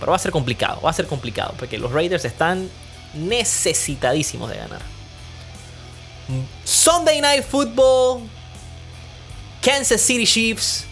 Pero 0.03 0.11
va 0.11 0.17
a 0.17 0.19
ser 0.19 0.33
complicado. 0.33 0.81
Va 0.81 0.91
a 0.91 0.93
ser 0.93 1.07
complicado. 1.07 1.55
Porque 1.57 1.79
los 1.79 1.93
Raiders 1.93 2.25
están 2.25 2.69
necesitadísimos 3.15 4.51
de 4.51 4.57
ganar. 4.57 4.83
Sunday 6.65 7.21
Night 7.21 7.45
Football. 7.45 8.29
Kansas 9.61 10.01
City 10.01 10.27
Chiefs. 10.27 10.87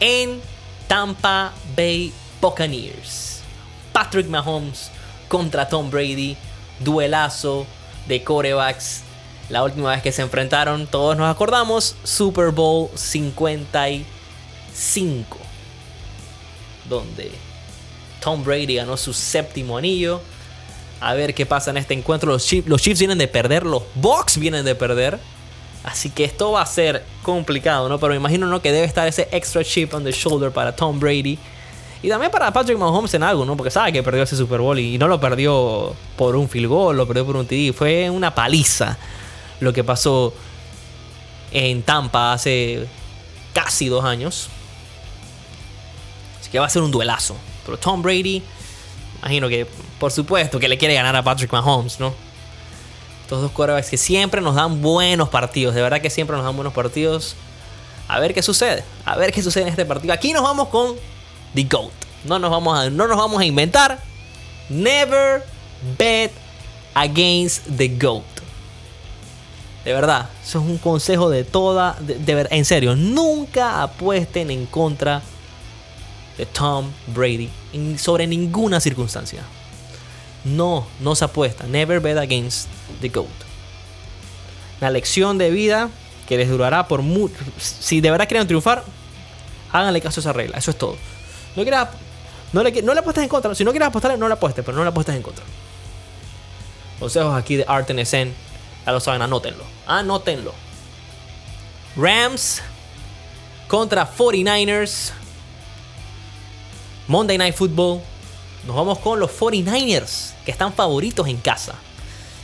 En 0.00 0.40
Tampa 0.88 1.52
Bay 1.76 2.10
Buccaneers. 2.40 3.42
Patrick 3.92 4.28
Mahomes 4.28 4.90
contra 5.28 5.68
Tom 5.68 5.90
Brady. 5.90 6.38
Duelazo 6.80 7.66
de 8.08 8.24
corebacks. 8.24 9.02
La 9.50 9.62
última 9.62 9.90
vez 9.90 10.00
que 10.00 10.10
se 10.10 10.22
enfrentaron, 10.22 10.86
todos 10.86 11.18
nos 11.18 11.30
acordamos, 11.30 11.96
Super 12.02 12.50
Bowl 12.50 12.88
55. 12.94 15.36
Donde 16.88 17.30
Tom 18.26 18.42
Brady 18.42 18.74
ganó 18.74 18.96
su 18.96 19.12
séptimo 19.12 19.78
anillo. 19.78 20.20
A 21.00 21.14
ver 21.14 21.32
qué 21.32 21.46
pasa 21.46 21.70
en 21.70 21.76
este 21.76 21.94
encuentro. 21.94 22.32
Los 22.32 22.44
Chiefs, 22.44 22.66
los 22.66 22.82
vienen 22.82 23.18
de 23.18 23.28
perder, 23.28 23.64
los 23.64 23.84
Bucks 23.94 24.38
vienen 24.38 24.64
de 24.64 24.74
perder. 24.74 25.20
Así 25.84 26.10
que 26.10 26.24
esto 26.24 26.50
va 26.50 26.62
a 26.62 26.66
ser 26.66 27.04
complicado, 27.22 27.88
¿no? 27.88 28.00
Pero 28.00 28.10
me 28.10 28.16
imagino 28.16 28.48
¿no? 28.48 28.60
que 28.60 28.72
debe 28.72 28.84
estar 28.84 29.06
ese 29.06 29.28
extra 29.30 29.62
chip 29.62 29.94
on 29.94 30.02
the 30.02 30.10
shoulder 30.10 30.50
para 30.50 30.74
Tom 30.74 30.98
Brady. 30.98 31.38
Y 32.02 32.08
también 32.08 32.32
para 32.32 32.52
Patrick 32.52 32.76
Mahomes 32.76 33.14
en 33.14 33.22
algo, 33.22 33.44
¿no? 33.44 33.56
Porque 33.56 33.70
sabe 33.70 33.92
que 33.92 34.02
perdió 34.02 34.24
ese 34.24 34.34
Super 34.34 34.58
Bowl 34.58 34.76
y 34.76 34.98
no 34.98 35.06
lo 35.06 35.20
perdió 35.20 35.94
por 36.16 36.34
un 36.34 36.48
field 36.48 36.66
goal, 36.66 36.96
lo 36.96 37.06
perdió 37.06 37.24
por 37.24 37.36
un 37.36 37.46
TD. 37.46 37.72
Fue 37.72 38.10
una 38.10 38.34
paliza 38.34 38.98
lo 39.60 39.72
que 39.72 39.84
pasó 39.84 40.34
en 41.52 41.80
Tampa 41.84 42.32
hace 42.32 42.88
casi 43.52 43.86
dos 43.86 44.04
años. 44.04 44.48
Así 46.40 46.50
que 46.50 46.58
va 46.58 46.66
a 46.66 46.70
ser 46.70 46.82
un 46.82 46.90
duelazo. 46.90 47.36
Pero 47.66 47.78
Tom 47.78 48.00
Brady, 48.00 48.42
imagino 49.18 49.48
que, 49.48 49.66
por 49.98 50.12
supuesto, 50.12 50.58
que 50.58 50.68
le 50.68 50.78
quiere 50.78 50.94
ganar 50.94 51.14
a 51.16 51.22
Patrick 51.22 51.52
Mahomes, 51.52 52.00
¿no? 52.00 52.14
Estos 53.22 53.42
dos 53.42 53.50
quarterbacks 53.50 53.90
que 53.90 53.96
siempre 53.96 54.40
nos 54.40 54.54
dan 54.54 54.80
buenos 54.80 55.28
partidos. 55.28 55.74
De 55.74 55.82
verdad 55.82 56.00
que 56.00 56.10
siempre 56.10 56.36
nos 56.36 56.44
dan 56.44 56.54
buenos 56.54 56.72
partidos. 56.72 57.34
A 58.06 58.20
ver 58.20 58.32
qué 58.32 58.40
sucede. 58.40 58.84
A 59.04 59.16
ver 59.16 59.32
qué 59.32 59.42
sucede 59.42 59.64
en 59.64 59.70
este 59.70 59.84
partido. 59.84 60.14
Aquí 60.14 60.32
nos 60.32 60.44
vamos 60.44 60.68
con 60.68 60.94
The 61.54 61.64
GOAT. 61.64 61.92
No 62.24 62.38
nos 62.38 62.52
vamos 62.52 62.78
a, 62.78 62.88
no 62.88 63.08
nos 63.08 63.16
vamos 63.16 63.40
a 63.40 63.44
inventar. 63.44 63.98
Never 64.68 65.44
bet 65.98 66.30
against 66.94 67.64
the 67.76 67.88
GOAT. 67.88 68.22
De 69.84 69.92
verdad, 69.92 70.28
eso 70.44 70.60
es 70.60 70.64
un 70.64 70.78
consejo 70.78 71.28
de 71.28 71.42
toda. 71.42 71.96
De, 72.00 72.46
en 72.50 72.64
serio, 72.64 72.94
nunca 72.94 73.82
apuesten 73.82 74.52
en 74.52 74.66
contra 74.66 75.16
de 75.18 75.35
Tom 76.44 76.90
Brady. 77.06 77.48
sobre 77.96 78.26
ninguna 78.26 78.80
circunstancia. 78.80 79.42
No, 80.44 80.86
no 81.00 81.14
se 81.14 81.24
apuesta. 81.24 81.64
Never 81.66 82.00
bet 82.00 82.18
against 82.18 82.68
the 83.00 83.08
GOAT. 83.08 83.26
La 84.80 84.90
lección 84.90 85.38
de 85.38 85.50
vida 85.50 85.88
que 86.28 86.36
les 86.36 86.48
durará 86.48 86.86
por 86.86 87.02
mucho. 87.02 87.36
Si 87.58 88.00
de 88.00 88.10
verdad 88.10 88.28
quieren 88.28 88.46
triunfar, 88.46 88.84
háganle 89.72 90.00
caso 90.00 90.20
a 90.20 90.22
esa 90.22 90.32
regla. 90.32 90.58
Eso 90.58 90.70
es 90.70 90.78
todo. 90.78 90.96
No 91.56 91.62
quieras. 91.62 91.88
No 92.52 92.62
le, 92.62 92.82
no 92.82 92.92
le 92.92 93.00
apuestes 93.00 93.22
en 93.22 93.28
contra. 93.28 93.54
Si 93.54 93.64
no 93.64 93.70
quieres 93.70 93.88
apostar, 93.88 94.18
no 94.18 94.28
le 94.28 94.34
apuestes, 94.34 94.64
pero 94.64 94.76
no 94.76 94.84
le 94.84 94.90
apuestes 94.90 95.14
en 95.14 95.22
contra. 95.22 95.44
Consejos 96.98 97.34
aquí 97.34 97.56
de 97.56 97.64
Arten 97.66 97.96
Ya 97.96 98.92
lo 98.92 99.00
saben, 99.00 99.22
anótenlo. 99.22 99.64
Anótenlo. 99.86 100.52
Rams 101.96 102.62
contra 103.68 104.10
49ers. 104.10 105.12
Monday 107.08 107.38
Night 107.38 107.54
Football. 107.54 108.00
Nos 108.66 108.74
vamos 108.74 108.98
con 108.98 109.20
los 109.20 109.30
49ers, 109.30 110.32
que 110.44 110.50
están 110.50 110.72
favoritos 110.72 111.28
en 111.28 111.36
casa. 111.36 111.74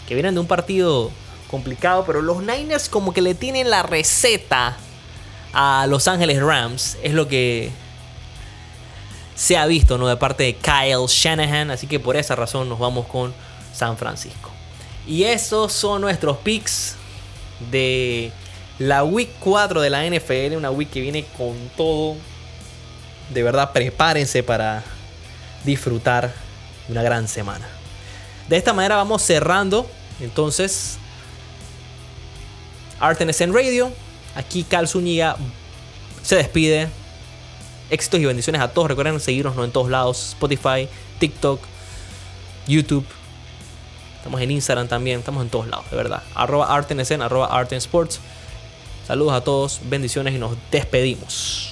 Que 0.07 0.15
vienen 0.15 0.35
de 0.35 0.41
un 0.41 0.47
partido 0.47 1.11
complicado, 1.51 2.05
pero 2.07 2.23
los 2.23 2.43
Niners 2.43 2.89
como 2.89 3.13
que 3.13 3.23
le 3.23 3.35
tienen 3.35 3.71
la 3.71 3.83
receta 3.83 4.77
a 5.53 5.87
Los 5.89 6.09
Ángeles 6.09 6.41
Rams. 6.41 6.97
Es 7.03 7.13
lo 7.13 7.29
que 7.29 7.71
se 9.35 9.57
ha 9.57 9.67
visto, 9.67 9.99
¿no? 9.99 10.07
De 10.07 10.17
parte 10.17 10.45
de 10.45 10.55
Kyle 10.55 11.07
Shanahan. 11.07 11.71
Así 11.71 11.87
que 11.87 12.01
por 12.01 12.17
esa 12.17 12.37
razón 12.37 12.69
nos 12.69 12.79
vamos 12.79 13.07
con 13.07 13.35
San 13.75 13.97
Francisco. 13.97 14.51
Y 15.07 15.25
esos 15.25 15.73
son 15.73 16.01
nuestros 16.01 16.39
picks 16.39 16.97
de 17.71 18.33
la 18.79 19.05
Week 19.05 19.31
4 19.41 19.81
de 19.81 19.91
la 19.91 20.07
NFL. 20.07 20.57
Una 20.57 20.71
week 20.71 20.91
que 20.91 21.01
viene 21.01 21.25
con 21.37 21.57
todo. 21.77 22.17
De 23.31 23.43
verdad, 23.43 23.73
prepárense 23.73 24.43
para 24.43 24.83
disfrutar 25.65 26.33
una 26.89 27.03
gran 27.03 27.29
semana. 27.29 27.67
De 28.49 28.57
esta 28.57 28.73
manera 28.73 28.97
vamos 28.97 29.23
cerrando. 29.23 29.89
Entonces, 30.21 30.99
en 33.41 33.55
Radio. 33.55 33.93
Aquí 34.35 34.65
Cal 34.65 34.89
Zúñiga 34.89 35.37
se 36.23 36.37
despide. 36.37 36.89
Éxitos 37.91 38.21
y 38.21 38.25
bendiciones 38.25 38.63
a 38.63 38.69
todos. 38.69 38.89
Recuerden 38.89 39.19
seguirnos 39.21 39.57
en 39.59 39.73
todos 39.73 39.91
lados: 39.91 40.31
Spotify, 40.31 40.89
TikTok, 41.19 41.61
YouTube. 42.67 43.05
Estamos 44.19 44.41
en 44.41 44.51
Instagram 44.51 44.89
también. 44.89 45.19
Estamos 45.19 45.43
en 45.43 45.51
todos 45.51 45.67
lados, 45.67 45.91
de 45.91 45.97
verdad. 45.97 46.23
Arroba 46.35 46.75
Artenesen, 46.75 47.23
arroba 47.23 47.47
Arten 47.47 47.79
Sports. 47.79 48.21
Saludos 49.07 49.35
a 49.35 49.41
todos, 49.43 49.81
bendiciones 49.85 50.35
y 50.35 50.39
nos 50.39 50.57
despedimos. 50.71 51.72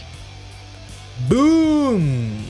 ¡Boom! 1.29 2.50